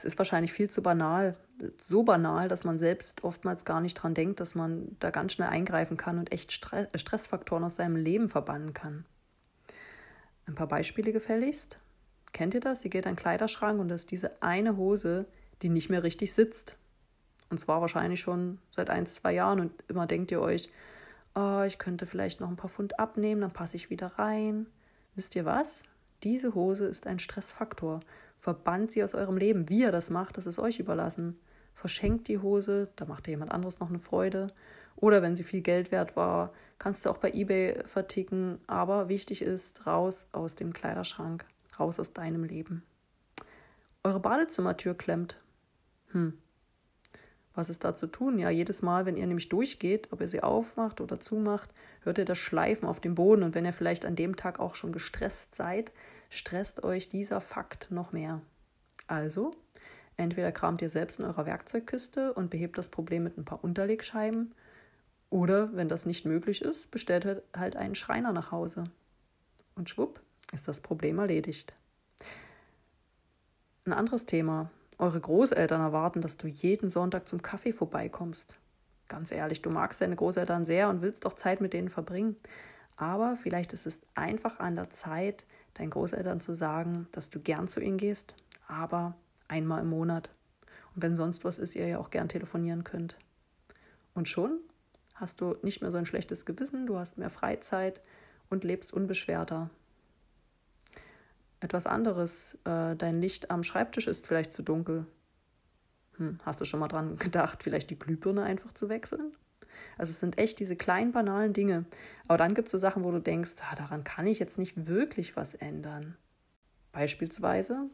Es 0.00 0.04
ist 0.06 0.18
wahrscheinlich 0.18 0.54
viel 0.54 0.70
zu 0.70 0.82
banal, 0.82 1.36
so 1.82 2.02
banal, 2.04 2.48
dass 2.48 2.64
man 2.64 2.78
selbst 2.78 3.22
oftmals 3.22 3.66
gar 3.66 3.82
nicht 3.82 3.94
dran 3.94 4.14
denkt, 4.14 4.40
dass 4.40 4.54
man 4.54 4.96
da 4.98 5.10
ganz 5.10 5.34
schnell 5.34 5.48
eingreifen 5.48 5.98
kann 5.98 6.18
und 6.18 6.32
echt 6.32 6.52
Stressfaktoren 6.52 7.64
aus 7.64 7.76
seinem 7.76 7.96
Leben 7.96 8.28
verbannen 8.28 8.72
kann. 8.72 9.04
Ein 10.46 10.54
paar 10.54 10.68
Beispiele 10.68 11.12
gefälligst. 11.12 11.78
Kennt 12.32 12.54
ihr 12.54 12.60
das? 12.60 12.82
Ihr 12.82 12.90
geht 12.90 13.04
in 13.04 13.10
einen 13.10 13.16
Kleiderschrank 13.16 13.78
und 13.78 13.88
das 13.88 14.02
ist 14.02 14.10
diese 14.10 14.42
eine 14.42 14.78
Hose, 14.78 15.26
die 15.60 15.68
nicht 15.68 15.90
mehr 15.90 16.02
richtig 16.02 16.32
sitzt. 16.32 16.78
Und 17.50 17.60
zwar 17.60 17.82
wahrscheinlich 17.82 18.20
schon 18.20 18.58
seit 18.70 18.88
ein, 18.88 19.04
zwei 19.04 19.34
Jahren 19.34 19.60
und 19.60 19.84
immer 19.88 20.06
denkt 20.06 20.30
ihr 20.30 20.40
euch, 20.40 20.70
oh, 21.34 21.62
ich 21.66 21.78
könnte 21.78 22.06
vielleicht 22.06 22.40
noch 22.40 22.48
ein 22.48 22.56
paar 22.56 22.70
Pfund 22.70 22.98
abnehmen, 22.98 23.42
dann 23.42 23.52
passe 23.52 23.76
ich 23.76 23.90
wieder 23.90 24.06
rein. 24.06 24.66
Wisst 25.14 25.36
ihr 25.36 25.44
was? 25.44 25.82
Diese 26.22 26.54
Hose 26.54 26.86
ist 26.86 27.06
ein 27.06 27.18
Stressfaktor. 27.18 28.00
Verbannt 28.40 28.90
sie 28.90 29.04
aus 29.04 29.14
eurem 29.14 29.36
Leben. 29.36 29.68
Wie 29.68 29.82
ihr 29.82 29.92
das 29.92 30.08
macht, 30.08 30.38
das 30.38 30.46
ist 30.46 30.58
euch 30.58 30.80
überlassen. 30.80 31.38
Verschenkt 31.74 32.26
die 32.26 32.38
Hose, 32.38 32.88
da 32.96 33.04
macht 33.04 33.26
dir 33.26 33.32
jemand 33.32 33.52
anderes 33.52 33.80
noch 33.80 33.90
eine 33.90 33.98
Freude. 33.98 34.52
Oder 34.96 35.20
wenn 35.20 35.36
sie 35.36 35.44
viel 35.44 35.60
Geld 35.60 35.92
wert 35.92 36.16
war, 36.16 36.52
kannst 36.78 37.04
du 37.04 37.10
auch 37.10 37.18
bei 37.18 37.30
eBay 37.30 37.82
verticken. 37.84 38.58
Aber 38.66 39.10
wichtig 39.10 39.42
ist, 39.42 39.86
raus 39.86 40.26
aus 40.32 40.54
dem 40.54 40.72
Kleiderschrank, 40.72 41.44
raus 41.78 42.00
aus 42.00 42.14
deinem 42.14 42.44
Leben. 42.44 42.82
Eure 44.02 44.20
Badezimmertür 44.20 44.94
klemmt. 44.94 45.42
Hm, 46.12 46.32
was 47.54 47.68
ist 47.68 47.84
da 47.84 47.94
zu 47.94 48.06
tun? 48.06 48.38
Ja, 48.38 48.48
jedes 48.48 48.80
Mal, 48.80 49.04
wenn 49.04 49.18
ihr 49.18 49.26
nämlich 49.26 49.50
durchgeht, 49.50 50.08
ob 50.12 50.22
ihr 50.22 50.28
sie 50.28 50.42
aufmacht 50.42 51.02
oder 51.02 51.20
zumacht, 51.20 51.74
hört 52.00 52.16
ihr 52.16 52.24
das 52.24 52.38
Schleifen 52.38 52.88
auf 52.88 53.00
dem 53.00 53.14
Boden. 53.14 53.42
Und 53.42 53.54
wenn 53.54 53.66
ihr 53.66 53.74
vielleicht 53.74 54.06
an 54.06 54.16
dem 54.16 54.34
Tag 54.34 54.60
auch 54.60 54.74
schon 54.74 54.92
gestresst 54.92 55.54
seid, 55.54 55.92
stresst 56.30 56.82
euch 56.82 57.10
dieser 57.10 57.42
Fakt 57.42 57.90
noch 57.90 58.12
mehr. 58.12 58.40
Also, 59.06 59.54
entweder 60.16 60.52
kramt 60.52 60.80
ihr 60.80 60.88
selbst 60.88 61.18
in 61.18 61.26
eurer 61.26 61.44
Werkzeugkiste 61.44 62.32
und 62.32 62.48
behebt 62.48 62.78
das 62.78 62.88
Problem 62.88 63.24
mit 63.24 63.36
ein 63.36 63.44
paar 63.44 63.62
Unterlegscheiben, 63.62 64.54
oder 65.28 65.76
wenn 65.76 65.88
das 65.88 66.06
nicht 66.06 66.24
möglich 66.24 66.62
ist, 66.62 66.90
bestellt 66.90 67.44
halt 67.54 67.76
einen 67.76 67.94
Schreiner 67.94 68.32
nach 68.32 68.50
Hause. 68.50 68.84
Und 69.76 69.88
schwupp, 69.88 70.20
ist 70.52 70.66
das 70.66 70.80
Problem 70.80 71.20
erledigt. 71.20 71.72
Ein 73.84 73.92
anderes 73.92 74.26
Thema, 74.26 74.70
Eure 75.00 75.18
Großeltern 75.18 75.80
erwarten, 75.80 76.20
dass 76.20 76.36
du 76.36 76.46
jeden 76.46 76.90
Sonntag 76.90 77.26
zum 77.26 77.40
Kaffee 77.40 77.72
vorbeikommst. 77.72 78.58
Ganz 79.08 79.32
ehrlich, 79.32 79.62
du 79.62 79.70
magst 79.70 80.02
deine 80.02 80.14
Großeltern 80.14 80.66
sehr 80.66 80.90
und 80.90 81.00
willst 81.00 81.24
doch 81.24 81.32
Zeit 81.32 81.62
mit 81.62 81.72
denen 81.72 81.88
verbringen. 81.88 82.36
Aber 82.96 83.34
vielleicht 83.36 83.72
ist 83.72 83.86
es 83.86 84.02
einfach 84.14 84.60
an 84.60 84.76
der 84.76 84.90
Zeit, 84.90 85.46
deinen 85.74 85.90
Großeltern 85.90 86.40
zu 86.40 86.54
sagen, 86.54 87.08
dass 87.12 87.30
du 87.30 87.40
gern 87.40 87.68
zu 87.68 87.80
ihnen 87.80 87.96
gehst, 87.96 88.34
aber 88.66 89.16
einmal 89.48 89.82
im 89.82 89.90
Monat. 89.90 90.30
Und 90.94 91.02
wenn 91.02 91.16
sonst 91.16 91.44
was 91.44 91.58
ist, 91.58 91.74
ihr 91.74 91.86
ja 91.86 91.98
auch 91.98 92.10
gern 92.10 92.28
telefonieren 92.28 92.84
könnt. 92.84 93.16
Und 94.14 94.28
schon 94.28 94.58
hast 95.14 95.40
du 95.40 95.56
nicht 95.62 95.82
mehr 95.82 95.90
so 95.90 95.98
ein 95.98 96.06
schlechtes 96.06 96.46
Gewissen, 96.46 96.86
du 96.86 96.98
hast 96.98 97.18
mehr 97.18 97.30
Freizeit 97.30 98.00
und 98.48 98.64
lebst 98.64 98.92
unbeschwerter. 98.92 99.70
Etwas 101.60 101.86
anderes, 101.86 102.58
äh, 102.64 102.96
dein 102.96 103.20
Licht 103.20 103.50
am 103.50 103.62
Schreibtisch 103.62 104.06
ist 104.06 104.26
vielleicht 104.26 104.52
zu 104.52 104.62
dunkel. 104.62 105.06
Hm, 106.16 106.38
hast 106.44 106.60
du 106.60 106.64
schon 106.64 106.80
mal 106.80 106.88
dran 106.88 107.16
gedacht, 107.16 107.62
vielleicht 107.62 107.90
die 107.90 107.98
Glühbirne 107.98 108.42
einfach 108.42 108.72
zu 108.72 108.88
wechseln? 108.88 109.32
Also 109.98 110.10
es 110.10 110.20
sind 110.20 110.38
echt 110.38 110.60
diese 110.60 110.76
kleinen, 110.76 111.12
banalen 111.12 111.52
Dinge. 111.52 111.84
Aber 112.26 112.38
dann 112.38 112.54
gibt 112.54 112.68
es 112.68 112.72
so 112.72 112.78
Sachen, 112.78 113.04
wo 113.04 113.10
du 113.10 113.20
denkst, 113.20 113.54
ah, 113.70 113.74
daran 113.74 114.04
kann 114.04 114.26
ich 114.26 114.38
jetzt 114.38 114.58
nicht 114.58 114.86
wirklich 114.86 115.36
was 115.36 115.54
ändern. 115.54 116.16
Beispielsweise, 116.92 117.88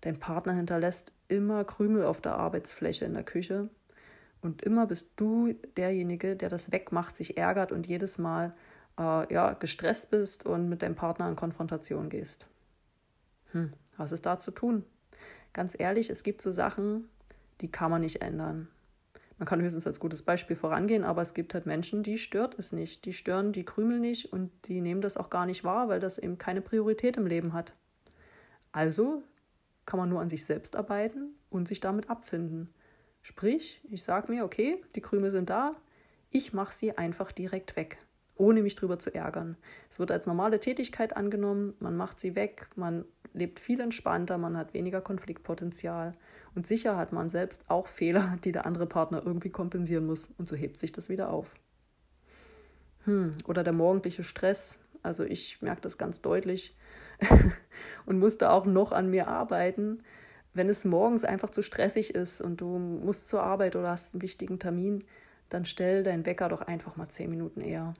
dein 0.00 0.18
Partner 0.18 0.52
hinterlässt 0.52 1.12
immer 1.28 1.64
Krümel 1.64 2.04
auf 2.04 2.20
der 2.20 2.36
Arbeitsfläche 2.36 3.04
in 3.04 3.14
der 3.14 3.24
Küche. 3.24 3.70
Und 4.42 4.62
immer 4.62 4.86
bist 4.86 5.12
du 5.16 5.54
derjenige, 5.76 6.36
der 6.36 6.48
das 6.48 6.72
wegmacht, 6.72 7.16
sich 7.16 7.36
ärgert 7.36 7.72
und 7.72 7.86
jedes 7.86 8.18
Mal 8.18 8.54
äh, 8.98 9.32
ja, 9.32 9.54
gestresst 9.54 10.10
bist 10.10 10.46
und 10.46 10.68
mit 10.68 10.82
deinem 10.82 10.94
Partner 10.94 11.28
in 11.28 11.36
Konfrontation 11.36 12.08
gehst. 12.10 12.46
Hm, 13.52 13.72
was 13.96 14.12
ist 14.12 14.26
da 14.26 14.38
zu 14.38 14.50
tun? 14.50 14.84
Ganz 15.52 15.74
ehrlich, 15.78 16.10
es 16.10 16.22
gibt 16.22 16.42
so 16.42 16.50
Sachen, 16.50 17.08
die 17.60 17.70
kann 17.70 17.90
man 17.90 18.02
nicht 18.02 18.22
ändern. 18.22 18.68
Man 19.38 19.46
kann 19.46 19.60
höchstens 19.60 19.86
als 19.86 20.00
gutes 20.00 20.22
Beispiel 20.22 20.56
vorangehen, 20.56 21.04
aber 21.04 21.20
es 21.20 21.34
gibt 21.34 21.52
halt 21.52 21.66
Menschen, 21.66 22.02
die 22.02 22.16
stört 22.16 22.58
es 22.58 22.72
nicht. 22.72 23.04
Die 23.04 23.12
stören 23.12 23.52
die 23.52 23.64
Krümel 23.64 24.00
nicht 24.00 24.32
und 24.32 24.50
die 24.66 24.80
nehmen 24.80 25.02
das 25.02 25.18
auch 25.18 25.28
gar 25.28 25.44
nicht 25.44 25.62
wahr, 25.62 25.88
weil 25.88 26.00
das 26.00 26.16
eben 26.16 26.38
keine 26.38 26.62
Priorität 26.62 27.18
im 27.18 27.26
Leben 27.26 27.52
hat. 27.52 27.74
Also 28.72 29.22
kann 29.84 29.98
man 29.98 30.08
nur 30.08 30.20
an 30.20 30.30
sich 30.30 30.44
selbst 30.44 30.74
arbeiten 30.74 31.34
und 31.50 31.68
sich 31.68 31.80
damit 31.80 32.08
abfinden. 32.08 32.72
Sprich, 33.22 33.82
ich 33.90 34.02
sage 34.02 34.32
mir, 34.32 34.44
okay, 34.44 34.82
die 34.94 35.00
Krümel 35.00 35.30
sind 35.30 35.50
da, 35.50 35.74
ich 36.30 36.52
mache 36.52 36.74
sie 36.74 36.96
einfach 36.96 37.30
direkt 37.30 37.76
weg, 37.76 37.98
ohne 38.36 38.62
mich 38.62 38.74
drüber 38.74 38.98
zu 38.98 39.14
ärgern. 39.14 39.56
Es 39.90 39.98
wird 39.98 40.10
als 40.10 40.26
normale 40.26 40.60
Tätigkeit 40.60 41.16
angenommen, 41.16 41.74
man 41.80 41.96
macht 41.96 42.20
sie 42.20 42.34
weg, 42.34 42.68
man 42.76 43.04
lebt 43.32 43.60
viel 43.60 43.80
entspannter, 43.80 44.38
man 44.38 44.56
hat 44.56 44.74
weniger 44.74 45.00
Konfliktpotenzial 45.00 46.14
und 46.54 46.66
sicher 46.66 46.96
hat 46.96 47.12
man 47.12 47.28
selbst 47.28 47.64
auch 47.68 47.86
Fehler, 47.86 48.38
die 48.44 48.52
der 48.52 48.66
andere 48.66 48.86
Partner 48.86 49.22
irgendwie 49.24 49.50
kompensieren 49.50 50.06
muss 50.06 50.30
und 50.38 50.48
so 50.48 50.56
hebt 50.56 50.78
sich 50.78 50.92
das 50.92 51.08
wieder 51.08 51.30
auf. 51.30 51.54
Hm, 53.04 53.34
oder 53.46 53.62
der 53.62 53.72
morgendliche 53.72 54.22
Stress. 54.22 54.78
Also 55.02 55.22
ich 55.24 55.62
merke 55.62 55.80
das 55.82 55.98
ganz 55.98 56.20
deutlich 56.20 56.76
und 58.06 58.18
musste 58.18 58.50
auch 58.50 58.66
noch 58.66 58.90
an 58.92 59.08
mir 59.10 59.28
arbeiten. 59.28 60.02
Wenn 60.54 60.68
es 60.68 60.84
morgens 60.84 61.22
einfach 61.24 61.50
zu 61.50 61.62
stressig 61.62 62.14
ist 62.14 62.40
und 62.40 62.60
du 62.60 62.78
musst 62.78 63.28
zur 63.28 63.42
Arbeit 63.42 63.76
oder 63.76 63.90
hast 63.90 64.14
einen 64.14 64.22
wichtigen 64.22 64.58
Termin, 64.58 65.04
dann 65.48 65.64
stell 65.64 66.02
deinen 66.02 66.26
Wecker 66.26 66.48
doch 66.48 66.62
einfach 66.62 66.96
mal 66.96 67.08
zehn 67.08 67.30
Minuten 67.30 67.60
eher. 67.60 67.94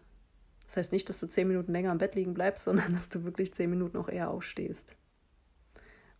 Das 0.66 0.76
heißt 0.76 0.92
nicht, 0.92 1.08
dass 1.08 1.20
du 1.20 1.28
zehn 1.28 1.48
Minuten 1.48 1.72
länger 1.72 1.92
im 1.92 1.98
Bett 1.98 2.14
liegen 2.14 2.34
bleibst, 2.34 2.64
sondern 2.64 2.92
dass 2.92 3.08
du 3.08 3.24
wirklich 3.24 3.54
zehn 3.54 3.70
Minuten 3.70 3.96
auch 3.96 4.08
eher 4.08 4.30
aufstehst. 4.30 4.96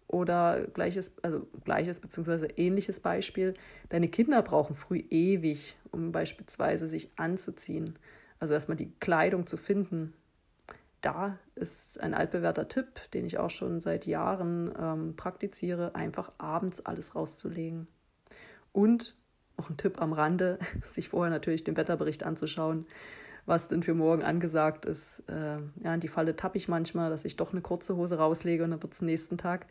Oder 0.09 0.67
gleiches, 0.69 1.17
also 1.23 1.49
gleiches 1.65 1.99
bzw. 1.99 2.47
ähnliches 2.57 3.01
Beispiel, 3.01 3.55
deine 3.89 4.09
Kinder 4.09 4.41
brauchen 4.43 4.75
früh 4.75 5.03
ewig, 5.11 5.77
um 5.91 6.13
beispielsweise 6.13 6.87
sich 6.87 7.11
anzuziehen. 7.17 7.99
Also 8.39 8.55
erstmal 8.55 8.77
die 8.77 8.93
Kleidung 9.01 9.47
zu 9.47 9.57
finden. 9.57 10.13
Da 11.01 11.39
ist 11.57 12.01
ein 12.01 12.15
altbewährter 12.15 12.69
Tipp, 12.69 13.11
den 13.15 13.27
ich 13.27 13.39
auch 13.39 13.51
schon 13.51 13.81
seit 13.81 14.07
Jahren 14.07 14.73
ähm, 14.79 15.17
praktiziere, 15.17 15.95
einfach 15.95 16.33
abends 16.39 16.85
alles 16.85 17.17
rauszulegen. 17.17 17.89
Und 18.73 19.17
noch 19.59 19.71
ein 19.71 19.77
Tipp 19.77 20.01
am 20.01 20.13
Rande, 20.13 20.59
sich 20.91 21.09
vorher 21.09 21.31
natürlich 21.31 21.65
den 21.65 21.77
Wetterbericht 21.77 22.25
anzuschauen, 22.25 22.87
was 23.47 23.69
denn 23.69 23.83
für 23.83 23.95
morgen 23.95 24.23
angesagt 24.23 24.85
ist. 24.85 25.23
Äh, 25.29 25.59
ja, 25.83 25.95
in 25.95 26.01
die 26.01 26.09
Falle 26.09 26.37
tappe 26.37 26.59
ich 26.59 26.69
manchmal, 26.69 27.11
dass 27.11 27.25
ich 27.25 27.37
doch 27.37 27.53
eine 27.53 27.63
kurze 27.63 27.97
Hose 27.97 28.19
rauslege 28.19 28.65
und 28.65 28.73
dann 28.73 28.83
wird 28.83 28.93
es 28.93 29.03
nächsten 29.03 29.39
Tag 29.39 29.67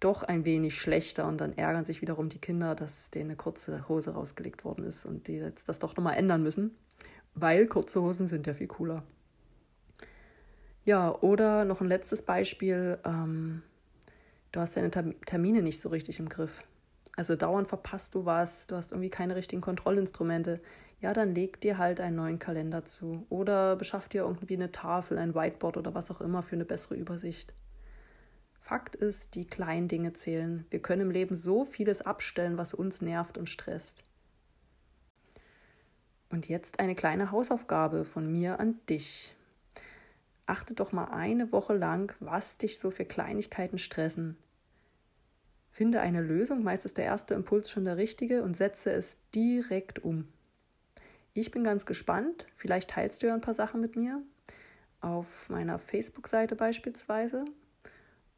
doch 0.00 0.22
ein 0.22 0.44
wenig 0.44 0.76
schlechter 0.76 1.26
und 1.26 1.40
dann 1.40 1.52
ärgern 1.52 1.84
sich 1.84 2.00
wiederum 2.00 2.28
die 2.28 2.38
Kinder, 2.38 2.74
dass 2.74 3.10
denen 3.10 3.30
eine 3.30 3.36
kurze 3.36 3.88
Hose 3.88 4.12
rausgelegt 4.12 4.64
worden 4.64 4.84
ist 4.84 5.04
und 5.04 5.26
die 5.26 5.34
jetzt 5.34 5.68
das 5.68 5.80
doch 5.80 5.96
nochmal 5.96 6.16
ändern 6.16 6.42
müssen, 6.42 6.76
weil 7.34 7.66
kurze 7.66 8.00
Hosen 8.00 8.28
sind 8.28 8.46
ja 8.46 8.54
viel 8.54 8.68
cooler. 8.68 9.02
Ja, 10.84 11.14
oder 11.20 11.64
noch 11.64 11.80
ein 11.80 11.88
letztes 11.88 12.22
Beispiel, 12.22 12.98
ähm, 13.04 13.62
du 14.52 14.60
hast 14.60 14.76
deine 14.76 14.90
Termine 14.90 15.62
nicht 15.62 15.80
so 15.80 15.88
richtig 15.88 16.20
im 16.20 16.28
Griff. 16.28 16.62
Also 17.18 17.34
dauernd 17.34 17.66
verpasst 17.66 18.14
du 18.14 18.26
was, 18.26 18.68
du 18.68 18.76
hast 18.76 18.92
irgendwie 18.92 19.10
keine 19.10 19.34
richtigen 19.34 19.60
Kontrollinstrumente. 19.60 20.60
Ja, 21.00 21.12
dann 21.12 21.34
leg 21.34 21.60
dir 21.60 21.76
halt 21.76 22.00
einen 22.00 22.14
neuen 22.14 22.38
Kalender 22.38 22.84
zu 22.84 23.26
oder 23.28 23.74
beschaff 23.74 24.08
dir 24.08 24.22
irgendwie 24.22 24.54
eine 24.54 24.70
Tafel, 24.70 25.18
ein 25.18 25.34
Whiteboard 25.34 25.78
oder 25.78 25.96
was 25.96 26.12
auch 26.12 26.20
immer 26.20 26.44
für 26.44 26.54
eine 26.54 26.64
bessere 26.64 26.94
Übersicht. 26.94 27.52
Fakt 28.60 28.94
ist, 28.94 29.34
die 29.34 29.48
kleinen 29.48 29.88
Dinge 29.88 30.12
zählen. 30.12 30.64
Wir 30.70 30.80
können 30.80 31.02
im 31.02 31.10
Leben 31.10 31.34
so 31.34 31.64
vieles 31.64 32.02
abstellen, 32.02 32.56
was 32.56 32.72
uns 32.72 33.02
nervt 33.02 33.36
und 33.36 33.48
stresst. 33.48 34.04
Und 36.30 36.48
jetzt 36.48 36.78
eine 36.78 36.94
kleine 36.94 37.32
Hausaufgabe 37.32 38.04
von 38.04 38.30
mir 38.30 38.60
an 38.60 38.78
dich. 38.88 39.34
Achte 40.46 40.72
doch 40.72 40.92
mal 40.92 41.06
eine 41.06 41.50
Woche 41.50 41.74
lang, 41.74 42.14
was 42.20 42.58
dich 42.58 42.78
so 42.78 42.92
für 42.92 43.04
Kleinigkeiten 43.04 43.78
stressen. 43.78 44.36
Finde 45.78 46.00
eine 46.00 46.20
Lösung, 46.20 46.64
meist 46.64 46.84
ist 46.84 46.98
der 46.98 47.04
erste 47.04 47.34
Impuls 47.34 47.70
schon 47.70 47.84
der 47.84 47.96
richtige 47.96 48.42
und 48.42 48.56
setze 48.56 48.90
es 48.90 49.16
direkt 49.32 50.00
um. 50.00 50.26
Ich 51.34 51.52
bin 51.52 51.62
ganz 51.62 51.86
gespannt, 51.86 52.48
vielleicht 52.56 52.90
teilst 52.90 53.22
du 53.22 53.28
ja 53.28 53.34
ein 53.34 53.40
paar 53.40 53.54
Sachen 53.54 53.80
mit 53.80 53.94
mir 53.94 54.20
auf 55.00 55.48
meiner 55.48 55.78
Facebook-Seite 55.78 56.56
beispielsweise 56.56 57.44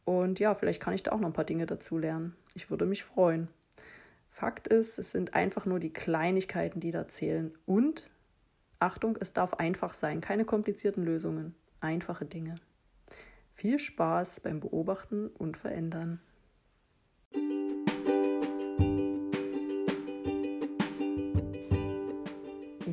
und 0.05 0.39
ja, 0.39 0.53
vielleicht 0.53 0.83
kann 0.83 0.93
ich 0.93 1.03
da 1.03 1.13
auch 1.13 1.19
noch 1.19 1.29
ein 1.29 1.33
paar 1.33 1.47
Dinge 1.47 1.65
dazu 1.65 1.97
lernen. 1.97 2.37
Ich 2.53 2.69
würde 2.69 2.85
mich 2.85 3.05
freuen. 3.05 3.49
Fakt 4.29 4.69
ist, 4.69 4.99
es 4.99 5.11
sind 5.11 5.33
einfach 5.33 5.65
nur 5.65 5.79
die 5.79 5.95
Kleinigkeiten, 5.95 6.79
die 6.79 6.91
da 6.91 7.09
zählen. 7.09 7.57
Und 7.65 8.11
Achtung, 8.81 9.17
es 9.19 9.33
darf 9.33 9.55
einfach 9.55 9.95
sein, 9.95 10.21
keine 10.21 10.45
komplizierten 10.45 11.05
Lösungen, 11.05 11.55
einfache 11.81 12.27
Dinge. 12.27 12.57
Viel 13.55 13.79
Spaß 13.79 14.41
beim 14.41 14.61
Beobachten 14.61 15.29
und 15.29 15.57
Verändern. 15.57 16.21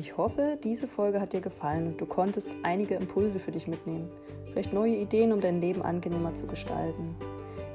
Ich 0.08 0.16
hoffe, 0.16 0.58
diese 0.64 0.88
Folge 0.88 1.20
hat 1.20 1.34
dir 1.34 1.42
gefallen 1.42 1.86
und 1.86 2.00
du 2.00 2.06
konntest 2.06 2.48
einige 2.62 2.94
Impulse 2.94 3.38
für 3.38 3.52
dich 3.52 3.68
mitnehmen 3.68 4.10
vielleicht 4.58 4.72
neue 4.72 4.96
Ideen, 4.96 5.32
um 5.32 5.40
dein 5.40 5.60
Leben 5.60 5.82
angenehmer 5.82 6.34
zu 6.34 6.46
gestalten. 6.46 7.14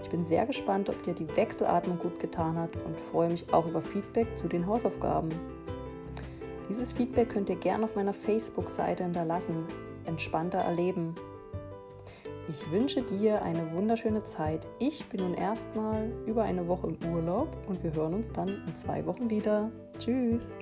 Ich 0.02 0.10
bin 0.10 0.26
sehr 0.26 0.48
gespannt, 0.48 0.89
ob 0.89 1.02
dir 1.04 1.13
die 1.13 1.28
Wechselatmung 1.38 2.00
gut 2.00 2.19
getan 2.19 2.58
hat 2.58 2.76
und 2.86 3.00
freue 3.00 3.30
mich 3.30 3.54
auch 3.54 3.67
über 3.67 3.82
Feedback 3.82 4.36
zu 4.36 4.48
den 4.48 4.65
Hausaufgaben. 4.65 5.30
Dieses 6.69 6.91
Feedback 6.91 7.30
könnt 7.30 7.50
ihr 7.50 7.56
gerne 7.56 7.86
auf 7.86 7.96
meiner 7.96 8.13
Facebook-Seite 8.13 9.04
hinterlassen. 9.04 9.65
Entspannter 10.06 10.58
erleben. 10.58 11.13
Ich 12.50 12.72
wünsche 12.72 13.04
dir 13.04 13.43
eine 13.43 13.72
wunderschöne 13.72 14.24
Zeit. 14.24 14.67
Ich 14.80 15.06
bin 15.06 15.22
nun 15.22 15.36
erstmal 15.36 16.12
über 16.26 16.43
eine 16.43 16.67
Woche 16.67 16.88
im 16.88 17.13
Urlaub 17.13 17.48
und 17.67 17.84
wir 17.84 17.93
hören 17.93 18.15
uns 18.15 18.32
dann 18.32 18.50
in 18.50 18.76
zwei 18.76 19.06
Wochen 19.06 19.30
wieder. 19.30 19.72
Tschüss! 20.00 20.58